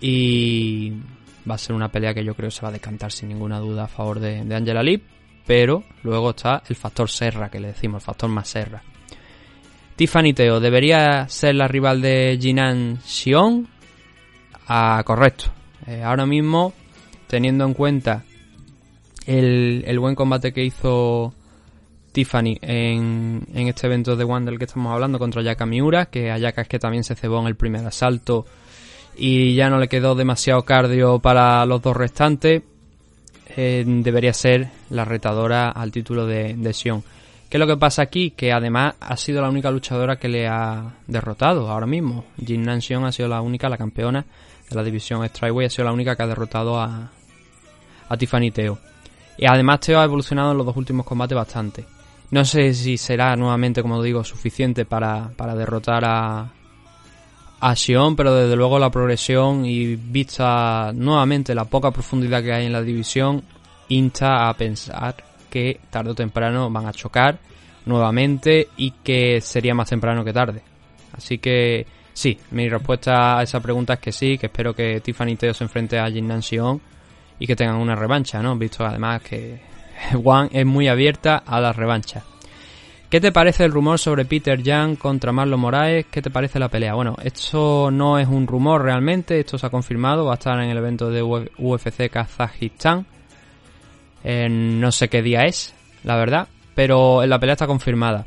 Y 0.00 0.92
va 1.48 1.56
a 1.56 1.58
ser 1.58 1.74
una 1.74 1.90
pelea 1.90 2.14
que 2.14 2.24
yo 2.24 2.34
creo 2.34 2.50
se 2.52 2.62
va 2.62 2.68
a 2.68 2.72
decantar 2.72 3.10
sin 3.10 3.28
ninguna 3.30 3.58
duda 3.58 3.84
a 3.84 3.88
favor 3.88 4.20
de, 4.20 4.44
de 4.44 4.54
Angela 4.54 4.82
Lee. 4.82 5.02
Pero 5.44 5.82
luego 6.04 6.30
está 6.30 6.62
el 6.68 6.76
factor 6.76 7.10
Serra, 7.10 7.50
que 7.50 7.58
le 7.58 7.68
decimos, 7.68 8.02
el 8.02 8.06
factor 8.06 8.30
más 8.30 8.48
Serra. 8.48 8.82
Tiffany 9.96 10.32
Teo, 10.32 10.58
¿debería 10.58 11.28
ser 11.28 11.54
la 11.54 11.68
rival 11.68 12.02
de 12.02 12.36
Jinan 12.40 12.98
Xion? 13.04 13.68
Ah, 14.66 15.02
correcto. 15.04 15.44
Eh, 15.86 16.02
ahora 16.02 16.26
mismo, 16.26 16.72
teniendo 17.28 17.64
en 17.64 17.74
cuenta 17.74 18.24
el, 19.26 19.98
buen 19.98 20.14
combate 20.14 20.52
que 20.52 20.64
hizo 20.64 21.32
Tiffany 22.12 22.58
en, 22.60 23.46
este 23.54 23.86
evento 23.86 24.16
de 24.16 24.24
One 24.24 24.46
del 24.46 24.58
que 24.58 24.64
estamos 24.64 24.92
hablando 24.92 25.18
contra 25.18 25.42
Ayaka 25.42 25.64
Miura, 25.66 26.06
que 26.06 26.30
Ayaka 26.30 26.62
es 26.62 26.68
que 26.68 26.78
también 26.78 27.04
se 27.04 27.14
cebó 27.14 27.40
en 27.40 27.46
el 27.46 27.54
primer 27.54 27.86
asalto 27.86 28.46
y 29.16 29.54
ya 29.54 29.70
no 29.70 29.78
le 29.78 29.88
quedó 29.88 30.16
demasiado 30.16 30.62
cardio 30.62 31.20
para 31.20 31.64
los 31.66 31.80
dos 31.82 31.96
restantes, 31.96 32.62
eh, 33.56 33.84
debería 33.86 34.32
ser 34.32 34.70
la 34.90 35.04
retadora 35.04 35.70
al 35.70 35.92
título 35.92 36.26
de, 36.26 36.54
de 36.54 36.72
Xion. 36.72 37.04
¿Qué 37.48 37.56
es 37.56 37.60
lo 37.60 37.66
que 37.66 37.76
pasa 37.76 38.02
aquí? 38.02 38.30
Que 38.30 38.52
además 38.52 38.94
ha 39.00 39.16
sido 39.16 39.40
la 39.40 39.48
única 39.48 39.70
luchadora 39.70 40.16
que 40.16 40.28
le 40.28 40.48
ha 40.48 40.94
derrotado 41.06 41.70
ahora 41.70 41.86
mismo. 41.86 42.24
Jin 42.44 42.64
Nanxion 42.64 43.04
ha 43.04 43.12
sido 43.12 43.28
la 43.28 43.40
única, 43.40 43.68
la 43.68 43.78
campeona 43.78 44.24
de 44.68 44.76
la 44.76 44.82
división 44.82 45.26
Strikeway, 45.28 45.66
ha 45.66 45.70
sido 45.70 45.84
la 45.84 45.92
única 45.92 46.16
que 46.16 46.22
ha 46.22 46.26
derrotado 46.26 46.80
a, 46.80 47.10
a 48.08 48.16
Tiffany 48.16 48.50
Teo. 48.50 48.78
Y 49.36 49.46
además 49.46 49.80
Teo 49.80 50.00
ha 50.00 50.04
evolucionado 50.04 50.52
en 50.52 50.58
los 50.58 50.66
dos 50.66 50.76
últimos 50.76 51.06
combates 51.06 51.36
bastante. 51.36 51.84
No 52.30 52.44
sé 52.44 52.74
si 52.74 52.96
será 52.96 53.36
nuevamente, 53.36 53.82
como 53.82 54.02
digo, 54.02 54.24
suficiente 54.24 54.84
para, 54.84 55.30
para 55.36 55.54
derrotar 55.54 56.04
a, 56.04 56.48
a 57.60 57.76
Sion, 57.76 58.16
pero 58.16 58.34
desde 58.34 58.56
luego 58.56 58.78
la 58.78 58.90
progresión 58.90 59.64
y 59.64 59.96
vista 59.96 60.92
nuevamente 60.94 61.54
la 61.54 61.64
poca 61.64 61.90
profundidad 61.90 62.42
que 62.42 62.52
hay 62.52 62.66
en 62.66 62.72
la 62.72 62.82
división, 62.82 63.42
insta 63.88 64.48
a 64.48 64.54
pensar 64.54 65.23
que 65.54 65.78
tarde 65.88 66.10
o 66.10 66.14
temprano 66.16 66.68
van 66.68 66.86
a 66.86 66.92
chocar 66.92 67.38
nuevamente 67.86 68.70
y 68.76 68.90
que 68.90 69.40
sería 69.40 69.72
más 69.72 69.88
temprano 69.88 70.24
que 70.24 70.32
tarde. 70.32 70.62
Así 71.12 71.38
que 71.38 71.86
sí, 72.12 72.36
mi 72.50 72.68
respuesta 72.68 73.38
a 73.38 73.44
esa 73.44 73.60
pregunta 73.60 73.94
es 73.94 74.00
que 74.00 74.10
sí, 74.10 74.36
que 74.36 74.46
espero 74.46 74.74
que 74.74 75.00
Tiffany 75.00 75.36
Teo 75.36 75.54
se 75.54 75.62
enfrente 75.62 75.96
a 76.00 76.10
Jin 76.10 76.42
Sion 76.42 76.80
y 77.38 77.46
que 77.46 77.54
tengan 77.54 77.76
una 77.76 77.94
revancha, 77.94 78.42
¿no? 78.42 78.56
Visto 78.56 78.84
además 78.84 79.22
que 79.22 79.60
One 80.24 80.48
es 80.52 80.66
muy 80.66 80.88
abierta 80.88 81.44
a 81.46 81.60
las 81.60 81.76
revanchas. 81.76 82.24
¿Qué 83.08 83.20
te 83.20 83.30
parece 83.30 83.64
el 83.64 83.70
rumor 83.70 84.00
sobre 84.00 84.24
Peter 84.24 84.60
Young 84.60 84.96
contra 84.96 85.30
Marlon 85.30 85.60
Moraes? 85.60 86.06
¿Qué 86.10 86.20
te 86.20 86.30
parece 86.30 86.58
la 86.58 86.68
pelea? 86.68 86.94
Bueno, 86.94 87.14
esto 87.22 87.92
no 87.92 88.18
es 88.18 88.26
un 88.26 88.48
rumor 88.48 88.82
realmente, 88.82 89.38
esto 89.38 89.56
se 89.56 89.66
ha 89.66 89.70
confirmado, 89.70 90.24
va 90.24 90.32
a 90.32 90.34
estar 90.34 90.58
en 90.58 90.68
el 90.68 90.78
evento 90.78 91.10
de 91.10 91.22
UFC 91.22 92.10
Kazajistán 92.10 93.06
no 94.24 94.92
sé 94.92 95.08
qué 95.08 95.22
día 95.22 95.44
es, 95.44 95.74
la 96.02 96.16
verdad, 96.16 96.48
pero 96.74 97.24
la 97.26 97.38
pelea 97.38 97.54
está 97.54 97.66
confirmada. 97.66 98.26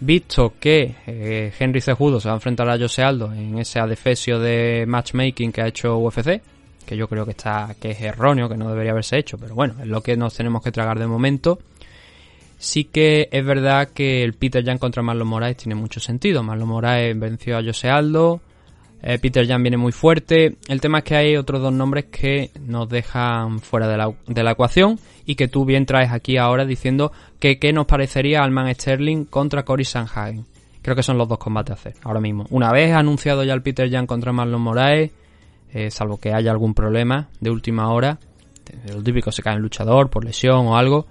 Visto 0.00 0.54
que 0.58 0.96
eh, 1.06 1.52
Henry 1.56 1.80
Cejudo 1.80 2.18
se 2.18 2.26
va 2.28 2.34
a 2.34 2.36
enfrentar 2.36 2.68
a 2.68 2.76
Jose 2.76 3.02
Aldo 3.02 3.32
en 3.32 3.56
ese 3.58 3.78
adefesio 3.78 4.40
de 4.40 4.84
matchmaking 4.86 5.52
que 5.52 5.62
ha 5.62 5.68
hecho 5.68 5.96
UFC, 5.98 6.42
que 6.84 6.96
yo 6.96 7.06
creo 7.06 7.24
que 7.24 7.30
está 7.30 7.76
que 7.80 7.92
es 7.92 8.00
erróneo, 8.00 8.48
que 8.48 8.56
no 8.56 8.68
debería 8.68 8.90
haberse 8.90 9.16
hecho, 9.16 9.38
pero 9.38 9.54
bueno, 9.54 9.74
es 9.80 9.86
lo 9.86 10.00
que 10.02 10.16
nos 10.16 10.34
tenemos 10.34 10.62
que 10.62 10.72
tragar 10.72 10.98
de 10.98 11.06
momento. 11.06 11.60
Sí 12.58 12.84
que 12.84 13.28
es 13.30 13.44
verdad 13.44 13.90
que 13.94 14.22
el 14.22 14.34
Peter 14.34 14.64
Jan 14.64 14.78
contra 14.78 15.02
Marlon 15.02 15.26
Moraes 15.28 15.56
tiene 15.56 15.74
mucho 15.74 16.00
sentido. 16.00 16.42
Marlon 16.42 16.68
Moraes 16.68 17.18
venció 17.18 17.56
a 17.56 17.62
Jose 17.62 17.88
Aldo, 17.88 18.40
eh, 19.02 19.18
Peter 19.18 19.46
Jan 19.46 19.62
viene 19.62 19.76
muy 19.76 19.92
fuerte. 19.92 20.56
El 20.68 20.80
tema 20.80 20.98
es 20.98 21.04
que 21.04 21.16
hay 21.16 21.36
otros 21.36 21.60
dos 21.60 21.72
nombres 21.72 22.06
que 22.06 22.50
nos 22.60 22.88
dejan 22.88 23.58
fuera 23.58 23.88
de 23.88 23.96
la, 23.96 24.12
de 24.26 24.42
la 24.42 24.52
ecuación 24.52 24.98
y 25.26 25.34
que 25.34 25.48
tú 25.48 25.64
bien 25.64 25.86
traes 25.86 26.12
aquí 26.12 26.36
ahora 26.36 26.64
diciendo 26.64 27.12
que 27.40 27.58
qué 27.58 27.72
nos 27.72 27.86
parecería 27.86 28.42
Alman 28.42 28.72
Sterling 28.72 29.24
contra 29.24 29.64
Cory 29.64 29.84
Sanhagen. 29.84 30.46
Creo 30.82 30.96
que 30.96 31.02
son 31.02 31.18
los 31.18 31.28
dos 31.28 31.38
combates 31.38 31.72
a 31.72 31.74
hacer 31.74 31.94
ahora 32.02 32.20
mismo. 32.20 32.46
Una 32.50 32.72
vez 32.72 32.92
anunciado 32.92 33.42
ya 33.44 33.54
el 33.54 33.62
Peter 33.62 33.90
Jan 33.90 34.06
contra 34.06 34.32
Marlon 34.32 34.62
Moraes, 34.62 35.10
eh, 35.72 35.90
salvo 35.90 36.18
que 36.18 36.32
haya 36.32 36.50
algún 36.50 36.74
problema 36.74 37.28
de 37.40 37.50
última 37.50 37.90
hora, 37.92 38.18
lo 38.92 39.02
típico 39.02 39.32
se 39.32 39.42
cae 39.42 39.54
en 39.54 39.62
luchador 39.62 40.10
por 40.10 40.24
lesión 40.24 40.66
o 40.66 40.76
algo, 40.76 41.06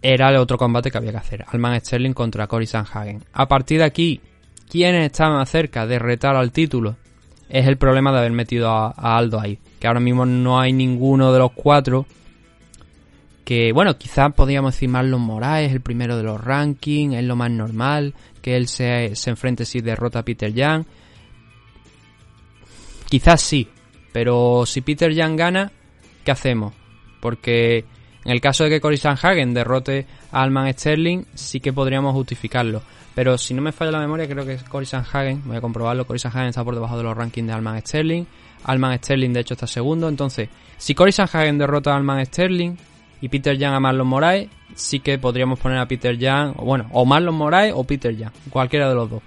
era 0.00 0.30
el 0.30 0.36
otro 0.36 0.56
combate 0.56 0.90
que 0.90 0.98
había 0.98 1.10
que 1.10 1.18
hacer. 1.18 1.44
Alman 1.48 1.80
Sterling 1.80 2.12
contra 2.12 2.46
Cory 2.46 2.66
Sanhagen. 2.66 3.24
A 3.32 3.48
partir 3.48 3.78
de 3.78 3.84
aquí, 3.84 4.20
¿quiénes 4.68 5.06
estaban 5.06 5.44
cerca 5.46 5.86
de 5.86 5.98
retar 5.98 6.36
al 6.36 6.52
título? 6.52 6.96
Es 7.48 7.66
el 7.66 7.78
problema 7.78 8.12
de 8.12 8.18
haber 8.18 8.32
metido 8.32 8.70
a, 8.70 8.90
Aldo 8.90 9.40
ahí. 9.40 9.58
Que 9.80 9.86
ahora 9.86 10.00
mismo 10.00 10.26
no 10.26 10.60
hay 10.60 10.72
ninguno 10.72 11.32
de 11.32 11.38
los 11.38 11.52
cuatro. 11.52 12.06
Que, 13.44 13.72
bueno, 13.72 13.96
quizás 13.96 14.32
podríamos 14.34 14.74
decir 14.74 14.90
Marlon 14.90 15.22
Moraes, 15.22 15.72
el 15.72 15.80
primero 15.80 16.16
de 16.16 16.22
los 16.22 16.42
rankings, 16.42 17.14
es 17.14 17.24
lo 17.24 17.36
más 17.36 17.50
normal. 17.50 18.14
Que 18.42 18.56
él 18.56 18.68
se, 18.68 19.16
se 19.16 19.30
enfrente 19.30 19.64
si 19.64 19.80
derrota 19.80 20.18
a 20.18 20.24
Peter 20.24 20.52
Young. 20.52 20.84
Quizás 23.08 23.40
sí. 23.40 23.68
Pero 24.12 24.66
si 24.66 24.82
Peter 24.82 25.12
Young 25.12 25.36
gana, 25.36 25.72
¿qué 26.24 26.30
hacemos? 26.30 26.74
Porque 27.20 27.84
en 28.24 28.32
el 28.32 28.40
caso 28.40 28.64
de 28.64 28.70
que 28.70 28.80
Cory 28.80 28.98
Sanhagen 28.98 29.54
derrote 29.54 30.06
a 30.32 30.42
Alman 30.42 30.70
Sterling, 30.72 31.24
sí 31.34 31.60
que 31.60 31.72
podríamos 31.72 32.12
justificarlo. 32.12 32.82
Pero 33.18 33.36
si 33.36 33.52
no 33.52 33.60
me 33.60 33.72
falla 33.72 33.90
la 33.90 33.98
memoria, 33.98 34.28
creo 34.28 34.46
que 34.46 34.56
Cory 34.58 34.86
Sanhagen, 34.86 35.42
voy 35.44 35.56
a 35.56 35.60
comprobarlo, 35.60 36.06
Cory 36.06 36.20
Sanhagen 36.20 36.50
está 36.50 36.62
por 36.62 36.72
debajo 36.72 36.96
de 36.96 37.02
los 37.02 37.16
rankings 37.16 37.48
de 37.48 37.52
Alman 37.52 37.80
Sterling. 37.80 38.24
Alman 38.62 38.96
Sterling, 38.98 39.32
de 39.32 39.40
hecho, 39.40 39.54
está 39.54 39.66
segundo. 39.66 40.08
Entonces, 40.08 40.48
si 40.76 40.94
Cory 40.94 41.10
Sanhagen 41.10 41.58
derrota 41.58 41.92
a 41.92 41.96
Alman 41.96 42.24
Sterling 42.24 42.76
y 43.20 43.28
Peter 43.28 43.58
Young 43.58 43.74
a 43.74 43.80
Marlon 43.80 44.06
Moraes, 44.06 44.48
sí 44.76 45.00
que 45.00 45.18
podríamos 45.18 45.58
poner 45.58 45.78
a 45.78 45.86
Peter 45.88 46.16
Young, 46.16 46.54
o 46.58 46.64
bueno, 46.64 46.86
o 46.92 47.04
Marlon 47.04 47.34
Moraes 47.34 47.72
o 47.74 47.82
Peter 47.82 48.16
Young, 48.16 48.30
cualquiera 48.50 48.88
de 48.88 48.94
los 48.94 49.10
dos. 49.10 49.22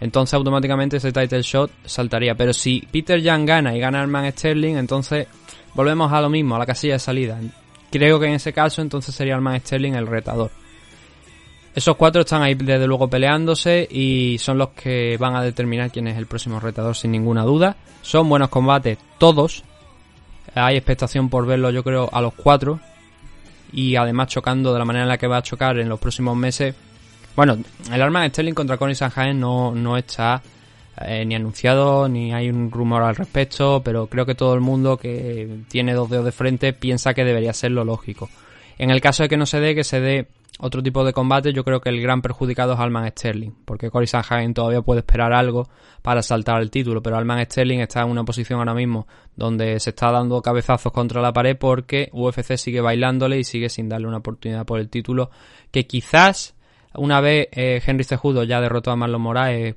Entonces 0.00 0.34
automáticamente 0.34 0.98
ese 0.98 1.10
title 1.10 1.42
shot 1.42 1.72
saltaría. 1.86 2.36
Pero 2.36 2.52
si 2.52 2.86
Peter 2.92 3.20
Young 3.20 3.44
gana 3.44 3.74
y 3.74 3.80
gana 3.80 4.00
Alman 4.00 4.30
Sterling, 4.30 4.76
entonces 4.76 5.26
volvemos 5.74 6.12
a 6.12 6.20
lo 6.20 6.30
mismo, 6.30 6.54
a 6.54 6.60
la 6.60 6.66
casilla 6.66 6.92
de 6.92 7.00
salida. 7.00 7.40
Creo 7.90 8.20
que 8.20 8.26
en 8.26 8.34
ese 8.34 8.52
caso 8.52 8.80
entonces 8.80 9.12
sería 9.12 9.34
Alman 9.34 9.58
Sterling 9.58 9.94
el 9.94 10.06
retador. 10.06 10.52
Esos 11.78 11.94
cuatro 11.94 12.22
están 12.22 12.42
ahí 12.42 12.54
desde 12.54 12.88
luego 12.88 13.06
peleándose 13.06 13.86
y 13.88 14.36
son 14.40 14.58
los 14.58 14.70
que 14.70 15.16
van 15.16 15.36
a 15.36 15.42
determinar 15.44 15.92
quién 15.92 16.08
es 16.08 16.18
el 16.18 16.26
próximo 16.26 16.58
retador 16.58 16.96
sin 16.96 17.12
ninguna 17.12 17.44
duda. 17.44 17.76
Son 18.02 18.28
buenos 18.28 18.48
combates 18.48 18.98
todos. 19.16 19.62
Hay 20.56 20.74
expectación 20.74 21.30
por 21.30 21.46
verlo 21.46 21.70
yo 21.70 21.84
creo 21.84 22.10
a 22.12 22.20
los 22.20 22.34
cuatro. 22.34 22.80
Y 23.72 23.94
además 23.94 24.26
chocando 24.26 24.72
de 24.72 24.80
la 24.80 24.84
manera 24.84 25.04
en 25.04 25.08
la 25.08 25.18
que 25.18 25.28
va 25.28 25.36
a 25.36 25.42
chocar 25.42 25.78
en 25.78 25.88
los 25.88 26.00
próximos 26.00 26.36
meses. 26.36 26.74
Bueno, 27.36 27.56
el 27.92 28.02
Alman 28.02 28.28
Sterling 28.30 28.54
contra 28.54 28.76
Connie 28.76 28.96
Sanjaen 28.96 29.38
no, 29.38 29.72
no 29.72 29.96
está 29.96 30.42
eh, 31.02 31.24
ni 31.24 31.36
anunciado, 31.36 32.08
ni 32.08 32.34
hay 32.34 32.50
un 32.50 32.72
rumor 32.72 33.04
al 33.04 33.14
respecto, 33.14 33.82
pero 33.84 34.08
creo 34.08 34.26
que 34.26 34.34
todo 34.34 34.52
el 34.54 34.60
mundo 34.60 34.96
que 34.96 35.60
tiene 35.68 35.94
dos 35.94 36.10
dedos 36.10 36.24
de 36.24 36.32
frente 36.32 36.72
piensa 36.72 37.14
que 37.14 37.24
debería 37.24 37.52
ser 37.52 37.70
lo 37.70 37.84
lógico. 37.84 38.28
En 38.78 38.90
el 38.90 39.00
caso 39.00 39.22
de 39.22 39.28
que 39.28 39.36
no 39.36 39.46
se 39.46 39.60
dé, 39.60 39.76
que 39.76 39.84
se 39.84 40.00
dé 40.00 40.26
otro 40.58 40.82
tipo 40.82 41.04
de 41.04 41.12
combate, 41.12 41.52
yo 41.52 41.64
creo 41.64 41.80
que 41.80 41.88
el 41.88 42.00
gran 42.00 42.20
perjudicado 42.20 42.74
es 42.74 42.80
Alman 42.80 43.08
Sterling, 43.10 43.52
porque 43.64 43.90
Cory 43.90 44.08
Sanhagen 44.08 44.54
todavía 44.54 44.82
puede 44.82 45.00
esperar 45.00 45.32
algo 45.32 45.68
para 46.02 46.20
saltar 46.22 46.60
el 46.60 46.70
título, 46.70 47.00
pero 47.00 47.16
Alman 47.16 47.44
Sterling 47.44 47.78
está 47.78 48.02
en 48.02 48.10
una 48.10 48.24
posición 48.24 48.58
ahora 48.58 48.74
mismo 48.74 49.06
donde 49.36 49.78
se 49.78 49.90
está 49.90 50.10
dando 50.10 50.42
cabezazos 50.42 50.92
contra 50.92 51.22
la 51.22 51.32
pared 51.32 51.56
porque 51.56 52.10
UFC 52.12 52.56
sigue 52.56 52.80
bailándole 52.80 53.38
y 53.38 53.44
sigue 53.44 53.68
sin 53.68 53.88
darle 53.88 54.08
una 54.08 54.18
oportunidad 54.18 54.66
por 54.66 54.80
el 54.80 54.88
título 54.88 55.30
que 55.70 55.86
quizás 55.86 56.56
una 56.94 57.20
vez 57.20 57.48
eh, 57.52 57.80
Henry 57.84 58.04
Cejudo 58.04 58.44
ya 58.44 58.60
derrotó 58.60 58.90
a 58.90 58.96
Marlon 58.96 59.20
Moraes 59.20 59.76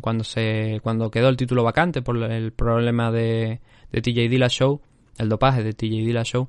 cuando 0.00 0.24
se 0.24 0.80
cuando 0.82 1.10
quedó 1.10 1.28
el 1.28 1.36
título 1.36 1.64
vacante 1.64 2.02
por 2.02 2.16
el 2.16 2.52
problema 2.52 3.10
de, 3.10 3.60
de 3.90 4.00
TJ 4.00 4.28
Dillashaw, 4.28 4.80
el 5.18 5.28
dopaje 5.28 5.62
de 5.62 5.72
TJ 5.72 6.06
Dillashaw, 6.06 6.48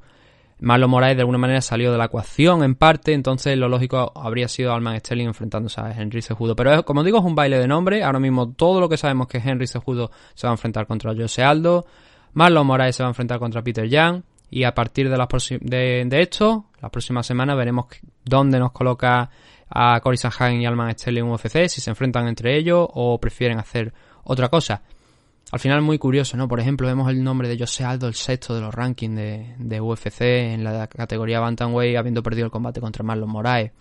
Marlon 0.64 0.90
Moraes 0.90 1.18
de 1.18 1.22
alguna 1.22 1.38
manera 1.38 1.60
salió 1.60 1.92
de 1.92 1.98
la 1.98 2.06
ecuación 2.06 2.64
en 2.64 2.76
parte, 2.76 3.14
entonces 3.14 3.58
lo 3.58 3.68
lógico 3.68 4.14
habría 4.16 4.48
sido 4.48 4.74
Alman 4.74 4.98
Sterling 4.98 5.28
enfrentándose 5.28 5.82
a 5.82 5.92
Henry 5.92 6.22
Cejudo. 6.22 6.56
Pero 6.56 6.86
como 6.86 7.04
digo, 7.04 7.18
es 7.18 7.26
un 7.26 7.36
baile 7.36 7.60
de 7.60 7.68
nombre. 7.68 8.02
Ahora 8.02 8.20
mismo 8.20 8.50
todo 8.54 8.80
lo 8.80 8.88
que 8.88 8.96
sabemos 8.96 9.28
que 9.28 9.40
Henry 9.40 9.68
Cejudo 9.68 10.10
se 10.34 10.48
va 10.48 10.52
a 10.52 10.54
enfrentar 10.54 10.88
contra 10.88 11.14
Jose 11.14 11.44
Aldo, 11.44 11.86
Marlon 12.32 12.66
Moraes 12.66 12.96
se 12.96 13.04
va 13.04 13.10
a 13.10 13.12
enfrentar 13.12 13.40
contra 13.40 13.62
Peter 13.62 13.90
Young. 13.90 14.22
Y 14.50 14.64
a 14.64 14.74
partir 14.74 15.10
de, 15.10 15.18
las 15.18 15.28
de, 15.60 16.22
esto, 16.22 16.66
la 16.80 16.90
próxima 16.90 17.24
semana 17.24 17.56
veremos 17.56 17.88
dónde 18.24 18.60
nos 18.60 18.72
coloca 18.72 19.30
a 19.68 20.00
Cory 20.00 20.16
Sanhagen 20.16 20.62
y 20.62 20.66
Alman 20.66 20.92
Sterling 20.94 21.24
UFC, 21.24 21.68
si 21.68 21.82
se 21.82 21.90
enfrentan 21.90 22.28
entre 22.28 22.56
ellos 22.56 22.88
o 22.94 23.20
prefieren 23.20 23.60
hacer 23.60 23.92
otra 24.24 24.50
cosa. 24.50 24.84
Al 25.54 25.60
final 25.60 25.84
muy 25.84 26.00
curioso, 26.00 26.36
¿no? 26.36 26.48
Por 26.48 26.60
ejemplo, 26.60 26.88
vemos 26.88 27.08
el 27.12 27.24
nombre 27.24 27.48
de 27.48 27.60
Jose 27.60 27.84
Aldo, 27.84 28.08
el 28.08 28.16
sexto 28.16 28.56
de 28.56 28.62
los 28.62 28.74
rankings 28.74 29.16
de, 29.16 29.54
de 29.60 29.80
UFC 29.80 30.22
en 30.22 30.64
la 30.64 30.88
categoría 30.88 31.40
Bantamweight, 31.42 31.96
habiendo 31.96 32.24
perdido 32.24 32.46
el 32.46 32.52
combate 32.52 32.82
contra 32.82 33.04
Marlon 33.04 33.30
Moraes. 33.30 33.72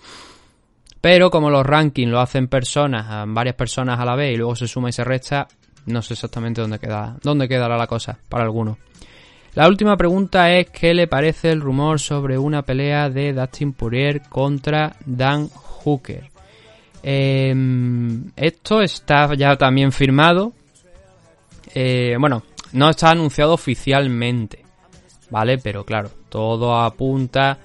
Pero 1.01 1.31
como 1.31 1.49
los 1.49 1.65
rankings 1.65 2.11
lo 2.11 2.21
hacen 2.21 2.49
personas, 2.49 3.27
varias 3.29 3.55
personas 3.55 3.99
a 3.99 4.05
la 4.05 4.15
vez, 4.15 4.35
y 4.35 4.37
luego 4.37 4.55
se 4.55 4.69
suma 4.69 4.91
y 4.91 4.93
se 4.93 5.03
resta, 5.03 5.49
no 5.87 6.03
sé 6.03 6.13
exactamente 6.13 6.61
dónde 6.61 6.79
queda, 6.79 7.17
dónde 7.23 7.49
quedará 7.49 7.79
la 7.79 7.87
cosa 7.87 8.19
para 8.29 8.45
algunos. 8.45 8.77
La 9.55 9.67
última 9.67 9.97
pregunta 9.97 10.53
es 10.53 10.69
¿qué 10.69 10.93
le 10.93 11.07
parece 11.07 11.53
el 11.53 11.63
rumor 11.63 12.01
sobre 12.01 12.37
una 12.37 12.61
pelea 12.61 13.09
de 13.09 13.33
Dustin 13.33 13.73
Poirier 13.73 14.21
contra 14.29 14.95
Dan 15.07 15.49
Hooker? 15.49 16.31
Em, 17.03 18.31
esto 18.37 18.83
está 18.83 19.35
ya 19.35 19.57
también 19.57 19.91
firmado. 19.91 20.53
Eh, 21.75 22.17
bueno, 22.19 22.43
no 22.73 22.91
está 22.91 23.11
anunciado 23.11 23.55
oficialmente, 23.55 24.65
¿vale? 25.31 25.59
Pero 25.59 25.85
claro, 25.85 26.11
todo 26.29 26.77
apunta... 26.77 27.59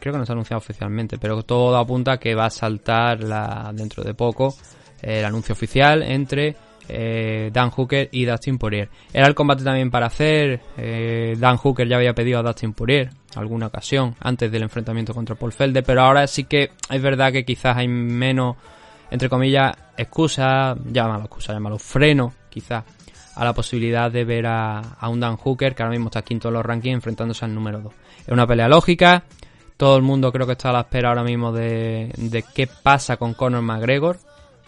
Creo 0.00 0.14
que 0.14 0.16
no 0.16 0.22
está 0.22 0.32
anunciado 0.32 0.58
oficialmente, 0.58 1.18
pero 1.18 1.42
todo 1.42 1.76
apunta 1.76 2.12
a 2.12 2.16
que 2.18 2.34
va 2.34 2.46
a 2.46 2.50
saltar 2.50 3.18
dentro 3.74 4.02
de 4.02 4.14
poco 4.14 4.54
el 5.02 5.22
anuncio 5.22 5.52
oficial 5.52 6.02
entre 6.02 6.56
eh, 6.88 7.50
Dan 7.52 7.70
Hooker 7.70 8.08
y 8.12 8.24
Dustin 8.24 8.58
Poirier. 8.58 8.88
Era 9.12 9.26
el 9.26 9.34
combate 9.34 9.64
también 9.64 9.90
para 9.90 10.06
hacer. 10.06 10.60
Eh, 10.76 11.34
Dan 11.38 11.56
Hooker 11.56 11.88
ya 11.88 11.96
había 11.96 12.14
pedido 12.14 12.38
a 12.38 12.42
Dustin 12.42 12.72
Poirier 12.72 13.10
alguna 13.36 13.66
ocasión 13.66 14.14
antes 14.20 14.50
del 14.50 14.62
enfrentamiento 14.62 15.12
contra 15.12 15.34
Paul 15.34 15.52
Felder, 15.52 15.82
pero 15.82 16.02
ahora 16.02 16.26
sí 16.26 16.44
que 16.44 16.70
es 16.88 17.02
verdad 17.02 17.32
que 17.32 17.44
quizás 17.44 17.76
hay 17.76 17.88
menos, 17.88 18.56
entre 19.10 19.28
comillas, 19.28 19.72
excusa, 19.96 20.76
llámalo 20.90 21.24
excusa, 21.24 21.52
llámalo 21.52 21.78
freno, 21.78 22.32
quizás, 22.48 22.84
a 23.34 23.44
la 23.44 23.52
posibilidad 23.52 24.10
de 24.10 24.24
ver 24.24 24.46
a, 24.46 24.96
un 25.08 25.20
Dan 25.20 25.36
Hooker 25.36 25.74
que 25.74 25.82
ahora 25.82 25.92
mismo 25.92 26.06
está 26.06 26.22
quinto 26.22 26.48
en 26.48 26.54
los 26.54 26.64
rankings 26.64 26.94
enfrentándose 26.94 27.44
al 27.44 27.54
número 27.54 27.80
2. 27.80 27.92
Es 28.26 28.32
una 28.32 28.46
pelea 28.46 28.68
lógica. 28.68 29.24
Todo 29.76 29.96
el 29.96 30.02
mundo 30.02 30.30
creo 30.30 30.46
que 30.46 30.52
está 30.52 30.70
a 30.70 30.72
la 30.72 30.80
espera 30.80 31.08
ahora 31.08 31.24
mismo 31.24 31.52
de, 31.52 32.12
de 32.16 32.44
qué 32.54 32.68
pasa 32.68 33.16
con 33.16 33.34
Conor 33.34 33.62
McGregor 33.62 34.18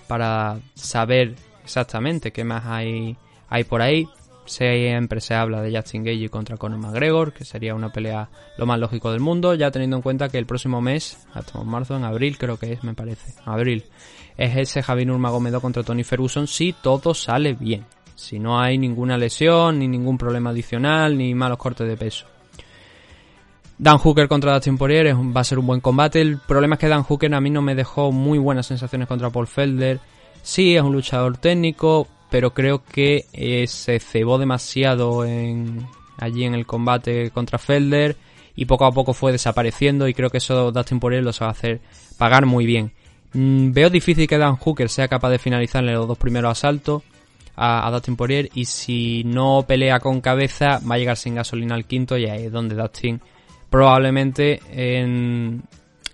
para 0.08 0.58
saber 0.74 1.36
exactamente 1.62 2.32
qué 2.32 2.44
más 2.44 2.64
hay, 2.66 3.16
hay 3.48 3.64
por 3.64 3.82
ahí. 3.82 4.08
Siempre 4.46 5.20
se 5.20 5.34
habla 5.34 5.60
de 5.60 5.76
Justin 5.76 6.04
Gage 6.04 6.28
contra 6.28 6.56
Conor 6.56 6.78
McGregor, 6.78 7.32
que 7.32 7.44
sería 7.44 7.74
una 7.74 7.90
pelea 7.90 8.28
lo 8.56 8.66
más 8.66 8.78
lógico 8.78 9.10
del 9.10 9.20
mundo, 9.20 9.54
ya 9.54 9.72
teniendo 9.72 9.96
en 9.96 10.02
cuenta 10.02 10.28
que 10.28 10.38
el 10.38 10.46
próximo 10.46 10.80
mes, 10.80 11.26
hasta 11.34 11.60
marzo, 11.62 11.96
en 11.96 12.04
abril 12.04 12.38
creo 12.38 12.56
que 12.56 12.72
es, 12.72 12.84
me 12.84 12.94
parece, 12.94 13.34
abril, 13.44 13.84
es 14.36 14.56
ese 14.56 14.82
Javier 14.82 15.08
Nurmagomedov 15.08 15.62
contra 15.62 15.82
Tony 15.82 16.04
Ferguson 16.04 16.46
si 16.46 16.72
todo 16.72 17.12
sale 17.12 17.54
bien, 17.54 17.86
si 18.16 18.38
no 18.38 18.58
hay 18.58 18.78
ninguna 18.78 19.16
lesión, 19.18 19.78
ni 19.78 19.86
ningún 19.86 20.18
problema 20.18 20.50
adicional, 20.50 21.16
ni 21.16 21.34
malos 21.34 21.58
cortes 21.58 21.86
de 21.86 21.96
peso. 21.96 22.26
Dan 23.78 23.98
Hooker 23.98 24.26
contra 24.26 24.54
Dustin 24.54 24.78
Poirier 24.78 25.14
va 25.14 25.42
a 25.42 25.44
ser 25.44 25.58
un 25.58 25.66
buen 25.66 25.80
combate. 25.80 26.22
El 26.22 26.38
problema 26.38 26.74
es 26.76 26.80
que 26.80 26.88
Dan 26.88 27.02
Hooker 27.02 27.32
a 27.34 27.40
mí 27.40 27.50
no 27.50 27.60
me 27.60 27.74
dejó 27.74 28.10
muy 28.10 28.38
buenas 28.38 28.66
sensaciones 28.66 29.06
contra 29.06 29.28
Paul 29.28 29.46
Felder. 29.46 30.00
Sí, 30.42 30.74
es 30.74 30.82
un 30.82 30.92
luchador 30.92 31.36
técnico, 31.36 32.08
pero 32.30 32.54
creo 32.54 32.82
que 32.82 33.26
eh, 33.34 33.66
se 33.66 34.00
cebó 34.00 34.38
demasiado 34.38 35.26
en, 35.26 35.86
allí 36.16 36.44
en 36.44 36.54
el 36.54 36.64
combate 36.64 37.30
contra 37.30 37.58
Felder 37.58 38.16
y 38.54 38.64
poco 38.64 38.86
a 38.86 38.92
poco 38.92 39.12
fue 39.12 39.32
desapareciendo 39.32 40.08
y 40.08 40.14
creo 40.14 40.30
que 40.30 40.38
eso 40.38 40.72
Dustin 40.72 41.00
Poirier 41.00 41.22
lo 41.22 41.32
va 41.38 41.48
a 41.48 41.50
hacer 41.50 41.80
pagar 42.16 42.46
muy 42.46 42.64
bien. 42.64 42.92
Mm, 43.34 43.72
veo 43.72 43.90
difícil 43.90 44.26
que 44.26 44.38
Dan 44.38 44.56
Hooker 44.56 44.88
sea 44.88 45.08
capaz 45.08 45.28
de 45.28 45.38
finalizar 45.38 45.84
los 45.84 46.08
dos 46.08 46.16
primeros 46.16 46.52
asaltos 46.52 47.02
a, 47.56 47.86
a, 47.86 47.90
Dustin 47.90 48.16
Poirier 48.16 48.50
y 48.54 48.66
si 48.66 49.24
no 49.24 49.64
pelea 49.66 49.98
con 49.98 50.20
cabeza 50.20 50.80
va 50.88 50.94
a 50.94 50.98
llegar 50.98 51.16
sin 51.16 51.34
gasolina 51.34 51.74
al 51.74 51.86
quinto 51.86 52.16
y 52.16 52.26
ahí 52.26 52.44
es 52.44 52.52
donde 52.52 52.74
Dustin 52.74 53.20
probablemente 53.70 54.60
en, 54.70 55.62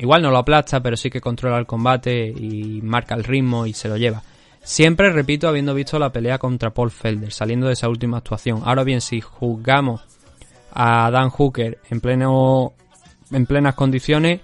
Igual 0.02 0.20
no 0.20 0.32
lo 0.32 0.38
aplasta, 0.38 0.80
pero 0.80 0.96
sí 0.96 1.10
que 1.10 1.20
controla 1.20 1.58
el 1.58 1.66
combate 1.66 2.26
y 2.26 2.80
marca 2.82 3.14
el 3.14 3.22
ritmo 3.22 3.66
y 3.66 3.72
se 3.72 3.88
lo 3.88 3.96
lleva. 3.96 4.20
Siempre, 4.60 5.10
repito, 5.10 5.46
habiendo 5.46 5.74
visto 5.74 5.96
la 5.96 6.10
pelea 6.10 6.38
contra 6.38 6.70
Paul 6.70 6.90
Felder, 6.90 7.32
saliendo 7.32 7.68
de 7.68 7.74
esa 7.74 7.88
última 7.88 8.18
actuación. 8.18 8.62
Ahora 8.64 8.82
bien, 8.82 9.00
si 9.00 9.20
juzgamos 9.20 10.02
a 10.72 11.08
Dan 11.12 11.30
Hooker 11.30 11.78
en 11.88 12.00
pleno 12.00 12.72
en 13.30 13.46
plenas 13.46 13.76
condiciones, 13.76 14.40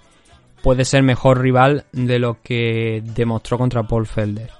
puede 0.62 0.84
ser 0.84 1.02
mejor 1.02 1.40
rival 1.40 1.86
de 1.90 2.20
lo 2.20 2.40
que 2.40 3.02
demostró 3.04 3.58
contra 3.58 3.82
Paul 3.82 4.06
Felder. 4.06 4.50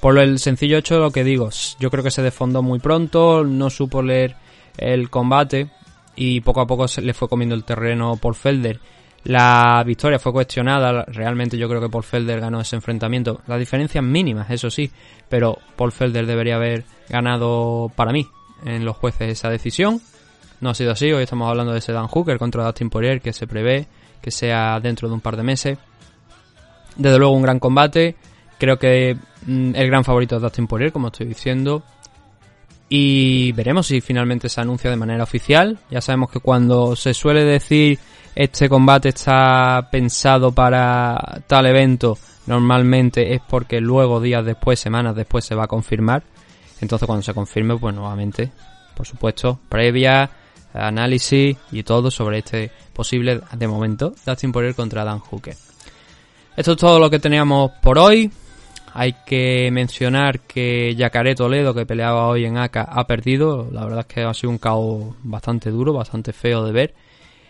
Por 0.00 0.18
el 0.18 0.38
sencillo 0.38 0.78
hecho 0.78 0.98
lo 0.98 1.10
que 1.10 1.24
digo, 1.24 1.50
yo 1.78 1.90
creo 1.90 2.04
que 2.04 2.10
se 2.10 2.22
desfondó 2.22 2.62
muy 2.62 2.78
pronto, 2.78 3.44
no 3.44 3.70
supo 3.70 4.02
leer 4.02 4.36
el 4.76 5.08
combate 5.10 5.70
y 6.16 6.40
poco 6.40 6.60
a 6.60 6.66
poco 6.66 6.88
se 6.88 7.02
le 7.02 7.14
fue 7.14 7.28
comiendo 7.28 7.54
el 7.54 7.64
terreno 7.64 8.16
Paul 8.16 8.34
Felder. 8.34 8.80
La 9.24 9.82
victoria 9.86 10.18
fue 10.18 10.32
cuestionada, 10.32 11.04
realmente 11.06 11.56
yo 11.56 11.68
creo 11.68 11.80
que 11.80 11.88
Paul 11.88 12.04
Felder 12.04 12.40
ganó 12.40 12.60
ese 12.60 12.76
enfrentamiento. 12.76 13.40
Las 13.46 13.58
diferencias 13.58 14.04
mínimas, 14.04 14.50
eso 14.50 14.70
sí, 14.70 14.90
pero 15.28 15.58
Paul 15.76 15.92
Felder 15.92 16.26
debería 16.26 16.56
haber 16.56 16.84
ganado 17.08 17.90
para 17.96 18.12
mí 18.12 18.28
en 18.66 18.84
los 18.84 18.96
jueces 18.96 19.30
esa 19.30 19.48
decisión. 19.48 20.00
No 20.60 20.70
ha 20.70 20.74
sido 20.74 20.92
así, 20.92 21.10
hoy 21.10 21.22
estamos 21.22 21.48
hablando 21.48 21.72
de 21.72 21.78
ese 21.78 21.92
Dan 21.92 22.06
Hooker 22.06 22.38
contra 22.38 22.64
Dustin 22.64 22.90
Poirier 22.90 23.20
que 23.20 23.32
se 23.32 23.46
prevé 23.46 23.86
que 24.20 24.30
sea 24.30 24.78
dentro 24.80 25.08
de 25.08 25.14
un 25.14 25.20
par 25.20 25.36
de 25.36 25.42
meses. 25.42 25.78
Desde 26.96 27.18
luego 27.18 27.34
un 27.34 27.42
gran 27.42 27.58
combate, 27.58 28.16
creo 28.64 28.78
que 28.78 29.16
mm, 29.46 29.74
el 29.74 29.86
gran 29.86 30.04
favorito 30.04 30.36
es 30.36 30.42
Dustin 30.42 30.66
Poirier, 30.66 30.92
como 30.92 31.08
estoy 31.08 31.26
diciendo. 31.26 31.82
Y 32.88 33.52
veremos 33.52 33.86
si 33.86 34.00
finalmente 34.00 34.48
se 34.48 34.60
anuncia 34.60 34.90
de 34.90 34.96
manera 34.96 35.22
oficial. 35.22 35.78
Ya 35.90 36.00
sabemos 36.00 36.30
que 36.30 36.40
cuando 36.40 36.96
se 36.96 37.14
suele 37.14 37.44
decir 37.44 37.98
este 38.34 38.68
combate 38.68 39.10
está 39.10 39.88
pensado 39.90 40.52
para 40.52 41.42
tal 41.46 41.66
evento, 41.66 42.18
normalmente 42.46 43.34
es 43.34 43.40
porque 43.48 43.80
luego 43.80 44.20
días 44.20 44.44
después, 44.44 44.80
semanas 44.80 45.14
después 45.14 45.44
se 45.44 45.54
va 45.54 45.64
a 45.64 45.68
confirmar. 45.68 46.22
Entonces 46.80 47.06
cuando 47.06 47.22
se 47.22 47.34
confirme, 47.34 47.76
pues 47.76 47.94
nuevamente, 47.94 48.50
por 48.96 49.06
supuesto, 49.06 49.60
previa, 49.68 50.30
análisis 50.72 51.56
y 51.70 51.82
todo 51.82 52.10
sobre 52.10 52.38
este 52.38 52.70
posible, 52.92 53.40
de 53.52 53.68
momento, 53.68 54.14
Dustin 54.26 54.52
Poirier 54.52 54.74
contra 54.74 55.04
Dan 55.04 55.20
Hooker. 55.20 55.56
Esto 56.56 56.72
es 56.72 56.78
todo 56.78 56.98
lo 56.98 57.10
que 57.10 57.18
teníamos 57.18 57.72
por 57.82 57.98
hoy. 57.98 58.30
Hay 58.96 59.16
que 59.26 59.70
mencionar 59.72 60.38
que 60.40 60.94
Yacaré 60.94 61.34
Toledo, 61.34 61.74
que 61.74 61.84
peleaba 61.84 62.28
hoy 62.28 62.44
en 62.44 62.56
ACA, 62.56 62.82
ha 62.82 63.08
perdido. 63.08 63.68
La 63.72 63.82
verdad 63.82 64.00
es 64.00 64.06
que 64.06 64.22
ha 64.22 64.32
sido 64.32 64.50
un 64.50 64.58
caos 64.58 65.16
bastante 65.24 65.70
duro, 65.70 65.92
bastante 65.92 66.32
feo 66.32 66.64
de 66.64 66.70
ver. 66.70 66.94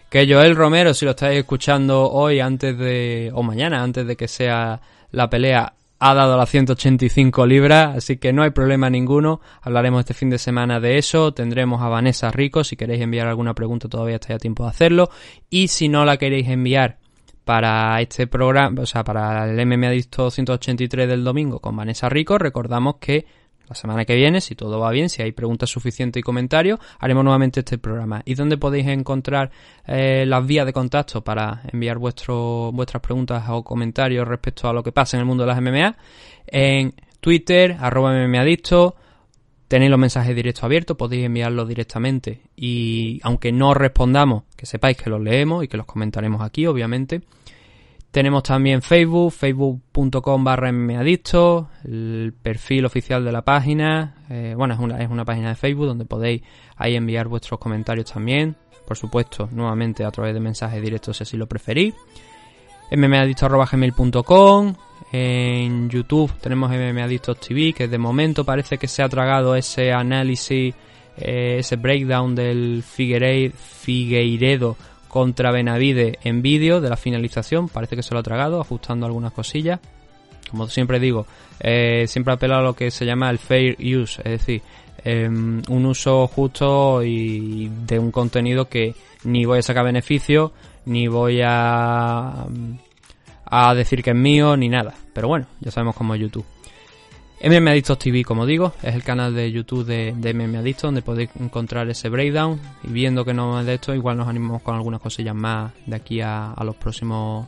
Que 0.09 0.27
Joel 0.27 0.57
Romero, 0.57 0.95
si 0.95 1.05
lo 1.05 1.11
estáis 1.11 1.41
escuchando 1.41 2.11
hoy, 2.11 2.41
antes 2.41 2.79
de. 2.79 3.31
o 3.35 3.43
mañana, 3.43 3.83
antes 3.83 4.07
de 4.07 4.17
que 4.17 4.27
sea 4.27 4.81
la 5.11 5.29
pelea, 5.29 5.75
ha 5.99 6.15
dado 6.15 6.39
las 6.39 6.49
185 6.49 7.47
libras, 7.47 7.99
así 7.99 8.17
que 8.17 8.33
no 8.33 8.43
hay 8.43 8.51
problema 8.51 8.89
ninguno. 8.89 9.43
Hablaremos 9.61 10.01
este 10.01 10.15
fin 10.15 10.31
de 10.31 10.39
semana 10.39 10.81
de 10.81 10.97
eso. 10.97 11.35
Tendremos 11.35 11.83
a 11.83 11.89
Vanessa 11.89 12.31
Rico. 12.31 12.65
Si 12.65 12.75
queréis 12.75 13.03
enviar 13.03 13.27
alguna 13.27 13.53
pregunta, 13.53 13.87
todavía 13.87 14.15
estáis 14.15 14.37
a 14.37 14.39
tiempo 14.39 14.65
de 14.65 14.71
hacerlo. 14.71 15.11
Y 15.51 15.69
si 15.69 15.91
no 15.91 16.07
la 16.07 16.17
queréis 16.17 16.49
enviar 16.49 17.04
para 17.45 18.01
este 18.01 18.27
programa, 18.27 18.83
o 18.83 18.87
sea, 18.87 19.05
para 19.05 19.51
el 19.51 19.67
MMA 19.67 19.89
Adicto 19.89 20.31
183 20.31 21.09
del 21.09 21.25
domingo 21.25 21.61
con 21.61 21.77
Vanessa 21.77 22.09
Rico, 22.09 22.39
recordamos 22.39 22.97
que 22.97 23.27
la 23.69 23.75
semana 23.75 24.05
que 24.05 24.15
viene, 24.15 24.41
si 24.41 24.55
todo 24.55 24.79
va 24.79 24.91
bien, 24.91 25.09
si 25.09 25.23
hay 25.23 25.33
preguntas 25.33 25.71
suficientes 25.71 26.21
y 26.21 26.23
comentarios, 26.23 26.79
haremos 26.99 27.25
nuevamente 27.25 27.61
este 27.61 27.79
programa. 27.79 28.23
¿Y 28.25 28.35
dónde 28.35 28.59
podéis 28.59 28.87
encontrar 28.89 29.51
eh, 29.87 30.25
las 30.27 30.47
vías 30.47 30.67
de 30.67 30.73
contacto 30.73 31.25
para 31.25 31.63
enviar 31.73 31.99
vuestro, 31.99 32.71
vuestras 32.73 33.03
preguntas 33.03 33.45
o 33.49 33.63
comentarios 33.63 34.29
respecto 34.29 34.69
a 34.69 34.73
lo 34.73 34.83
que 34.83 34.93
pasa 34.93 35.17
en 35.17 35.21
el 35.21 35.27
mundo 35.27 35.45
de 35.45 35.49
las 35.49 35.63
MMA? 35.63 35.97
En 36.47 36.95
Twitter, 37.21 37.77
arroba 37.81 38.13
MMAdicto, 38.13 38.97
tenéis 39.69 39.91
los 39.91 39.99
mensajes 39.99 40.35
directos 40.35 40.65
abiertos, 40.65 40.97
podéis 40.97 41.25
enviarlos 41.25 41.69
directamente 41.69 42.43
y 42.57 43.21
aunque 43.23 43.53
no 43.53 43.75
respondamos, 43.75 44.45
que 44.57 44.67
sepáis 44.67 44.97
que 44.97 45.11
los 45.11 45.21
leemos 45.21 45.65
y 45.65 45.69
que 45.69 45.77
los 45.77 45.87
comentaremos 45.87 46.43
aquí, 46.43 46.67
obviamente. 46.67 47.23
Tenemos 48.11 48.45
también 48.45 48.81
Facebook, 48.81 49.33
facebook.com 49.33 50.45
barra 50.45 50.71
mmadicto, 50.71 51.71
el 51.83 52.33
perfil 52.41 52.85
oficial 52.85 53.25
de 53.25 53.33
la 53.33 53.43
página. 53.43 54.15
Eh, 54.31 54.55
bueno, 54.57 54.75
es 54.75 54.81
una, 54.81 55.03
es 55.03 55.11
una 55.11 55.25
página 55.25 55.49
de 55.49 55.57
Facebook 55.57 55.87
donde 55.87 56.05
podéis 56.05 56.43
ahí 56.77 56.95
enviar 56.95 57.27
vuestros 57.27 57.59
comentarios 57.59 58.13
también. 58.13 58.55
Por 58.87 58.97
supuesto, 58.97 59.49
nuevamente 59.51 60.05
a 60.05 60.13
través 60.13 60.33
de 60.33 60.39
mensajes 60.39 60.81
directos 60.81 61.17
si 61.17 61.25
así 61.25 61.37
lo 61.37 61.49
preferís. 61.49 61.93
mmadicto.gmail.com 62.93 64.75
En 65.17 65.89
YouTube 65.89 66.33
tenemos 66.41 66.73
mmadictos 66.73 67.39
TV, 67.39 67.73
que 67.73 67.87
de 67.87 67.99
momento 67.99 68.45
parece 68.45 68.79
que 68.79 68.89
se 68.89 69.01
ha 69.01 69.09
tragado 69.09 69.55
ese 69.55 69.93
análisis, 69.93 70.75
eh, 71.17 71.59
ese 71.61 71.77
breakdown 71.77 72.35
del 72.35 72.83
Figueiredo 72.83 73.47
contra 75.07 75.53
Benavide 75.53 76.19
en 76.25 76.43
vídeo 76.43 76.81
de 76.81 76.91
la 76.91 76.97
finalización. 76.97 77.69
Parece 77.69 77.95
que 77.95 78.03
se 78.03 78.13
lo 78.13 78.19
ha 78.19 78.25
tragado, 78.25 78.61
ajustando 78.61 79.07
algunas 79.07 79.33
cosillas. 79.33 79.79
Como 80.51 80.67
siempre 80.67 80.99
digo, 80.99 81.29
eh, 81.61 82.07
siempre 82.09 82.35
apelo 82.35 82.57
a 82.57 82.63
lo 82.63 82.75
que 82.75 82.91
se 82.91 83.07
llama 83.07 83.31
el 83.31 83.39
fair 83.39 83.77
use, 83.79 84.21
es 84.25 84.41
decir, 84.41 84.63
em, 85.05 85.63
un 85.69 85.87
uso 85.87 86.27
justo 86.27 87.05
y 87.05 87.71
de 87.87 88.01
un 88.01 88.11
contenido 88.11 88.69
que 88.69 88.97
ni 89.23 89.45
voy 89.45 89.61
a 89.61 89.63
sacar 89.63 89.85
beneficio, 89.85 90.51
ni 90.87 91.07
voy 91.07 91.41
a, 91.41 92.49
a 93.55 93.75
decir 93.75 94.03
que 94.03 94.11
es 94.11 94.17
mío, 94.17 94.57
ni 94.57 94.69
nada. 94.69 94.95
Pero 95.13 95.29
bueno, 95.29 95.47
ya 95.61 95.71
sabemos 95.71 95.95
cómo 95.95 96.15
es 96.15 96.21
YouTube. 96.21 96.45
MM 97.43 97.69
Adictos 97.69 97.99
TV, 97.99 98.25
como 98.25 98.47
digo, 98.47 98.73
es 98.83 98.95
el 98.95 99.03
canal 99.03 99.35
de 99.35 99.53
YouTube 99.53 99.85
de, 99.85 100.15
de 100.17 100.33
MM 100.33 100.57
Adictos 100.57 100.89
donde 100.89 101.03
podéis 101.03 101.31
encontrar 101.39 101.89
ese 101.91 102.09
breakdown 102.09 102.59
y 102.83 102.89
viendo 102.89 103.25
que 103.25 103.35
no 103.35 103.61
es 103.61 103.67
de 103.67 103.75
esto, 103.75 103.95
igual 103.95 104.17
nos 104.17 104.29
animamos 104.29 104.63
con 104.63 104.75
algunas 104.75 105.01
cosillas 105.01 105.35
más 105.35 105.73
de 105.85 105.95
aquí 105.95 106.21
a, 106.23 106.55
los 106.65 106.75
próximos, 106.77 107.47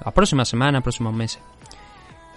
a 0.00 0.06
las 0.06 0.14
próximas 0.14 0.48
semanas, 0.48 0.82
próximos 0.82 1.14
meses. 1.14 1.40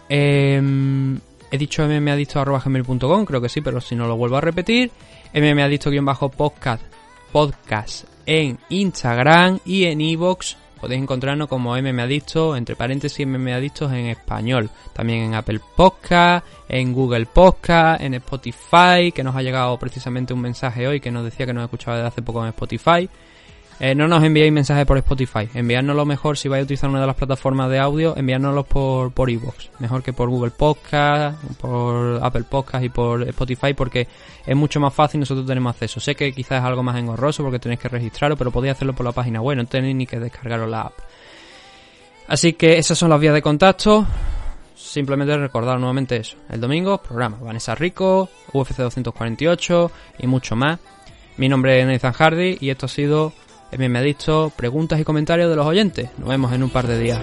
Em, 0.07 1.19
he 1.49 1.57
dicho 1.57 1.87
mmadictos.gmail.com, 1.87 3.25
creo 3.25 3.41
que 3.41 3.49
sí, 3.49 3.61
pero 3.61 3.81
si 3.81 3.95
no 3.95 4.07
lo 4.07 4.15
vuelvo 4.15 4.37
a 4.37 4.41
repetir. 4.41 4.91
mmadicto-podcast 5.33 6.83
podcast 7.31 8.05
en 8.25 8.59
Instagram 8.69 9.59
y 9.65 9.85
en 9.85 10.01
iVoox 10.01 10.55
Podéis 10.79 11.01
encontrarnos 11.01 11.47
como 11.47 11.75
MM 11.75 11.99
Adicto, 11.99 12.55
entre 12.55 12.75
paréntesis 12.75 13.25
MM 13.25 13.53
Adictos 13.53 13.91
en 13.91 14.07
español. 14.07 14.69
También 14.93 15.23
en 15.23 15.33
Apple 15.33 15.59
Podcast, 15.75 16.45
en 16.69 16.93
Google 16.93 17.25
Podcast, 17.25 18.01
en 18.01 18.13
Spotify, 18.15 19.11
que 19.13 19.23
nos 19.23 19.35
ha 19.35 19.41
llegado 19.41 19.77
precisamente 19.79 20.33
un 20.33 20.41
mensaje 20.41 20.87
hoy 20.87 20.99
que 20.99 21.11
nos 21.11 21.23
decía 21.23 21.45
que 21.45 21.53
nos 21.53 21.63
escuchaba 21.63 21.97
desde 21.97 22.07
hace 22.07 22.21
poco 22.21 22.41
en 22.41 22.49
Spotify. 22.49 23.09
Eh, 23.79 23.93
no 23.93 24.07
nos 24.07 24.23
enviéis 24.23 24.53
mensajes 24.53 24.85
por 24.85 24.97
Spotify. 24.97 25.49
Enviárnoslo 25.53 26.05
mejor 26.05 26.37
si 26.37 26.47
vais 26.47 26.61
a 26.61 26.63
utilizar 26.63 26.89
una 26.89 27.01
de 27.01 27.07
las 27.07 27.15
plataformas 27.15 27.69
de 27.69 27.79
audio, 27.79 28.15
enviárnoslos 28.15 28.65
por, 28.65 29.11
por. 29.11 29.29
Mejor 29.79 30.01
que 30.01 30.13
por 30.13 30.29
Google 30.29 30.51
Podcast, 30.51 31.43
por 31.59 32.23
Apple 32.23 32.45
Podcast 32.49 32.85
y 32.85 32.89
por 32.89 33.23
Spotify 33.23 33.73
porque 33.73 34.07
es 34.45 34.55
mucho 34.55 34.79
más 34.79 34.93
fácil 34.93 35.19
nosotros 35.19 35.45
tenemos 35.45 35.73
acceso. 35.73 35.99
Sé 35.99 36.15
que 36.15 36.31
quizás 36.31 36.59
es 36.59 36.65
algo 36.65 36.83
más 36.83 36.97
engorroso 36.97 37.43
porque 37.43 37.59
tenéis 37.59 37.81
que 37.81 37.89
registrarlo, 37.89 38.37
pero 38.37 38.49
podéis 38.49 38.75
hacerlo 38.75 38.93
por 38.93 39.05
la 39.05 39.11
página 39.11 39.41
web, 39.41 39.57
no 39.57 39.65
tenéis 39.65 39.95
ni 39.95 40.07
que 40.07 40.19
descargaros 40.19 40.69
la 40.69 40.81
app. 40.81 40.93
Así 42.27 42.53
que 42.53 42.77
esas 42.77 42.97
son 42.97 43.09
las 43.09 43.19
vías 43.19 43.33
de 43.33 43.41
contacto. 43.41 44.07
Simplemente 44.73 45.37
recordar 45.37 45.77
nuevamente 45.79 46.15
eso. 46.15 46.37
El 46.49 46.61
domingo, 46.61 46.99
programa 46.99 47.37
Vanessa 47.41 47.75
Rico, 47.75 48.29
UFC 48.53 48.77
248 48.77 49.91
y 50.19 50.27
mucho 50.27 50.55
más. 50.55 50.79
Mi 51.37 51.49
nombre 51.49 51.81
es 51.81 51.85
Nathan 51.85 52.13
Hardy 52.13 52.57
y 52.61 52.69
esto 52.69 52.85
ha 52.85 52.89
sido 52.89 53.33
MMAdictos, 53.77 54.53
preguntas 54.53 54.99
y 54.99 55.03
comentarios 55.03 55.49
de 55.49 55.55
los 55.55 55.65
oyentes. 55.65 56.09
Nos 56.17 56.29
vemos 56.29 56.51
en 56.53 56.63
un 56.63 56.69
par 56.69 56.87
de 56.87 56.99
días. 56.99 57.19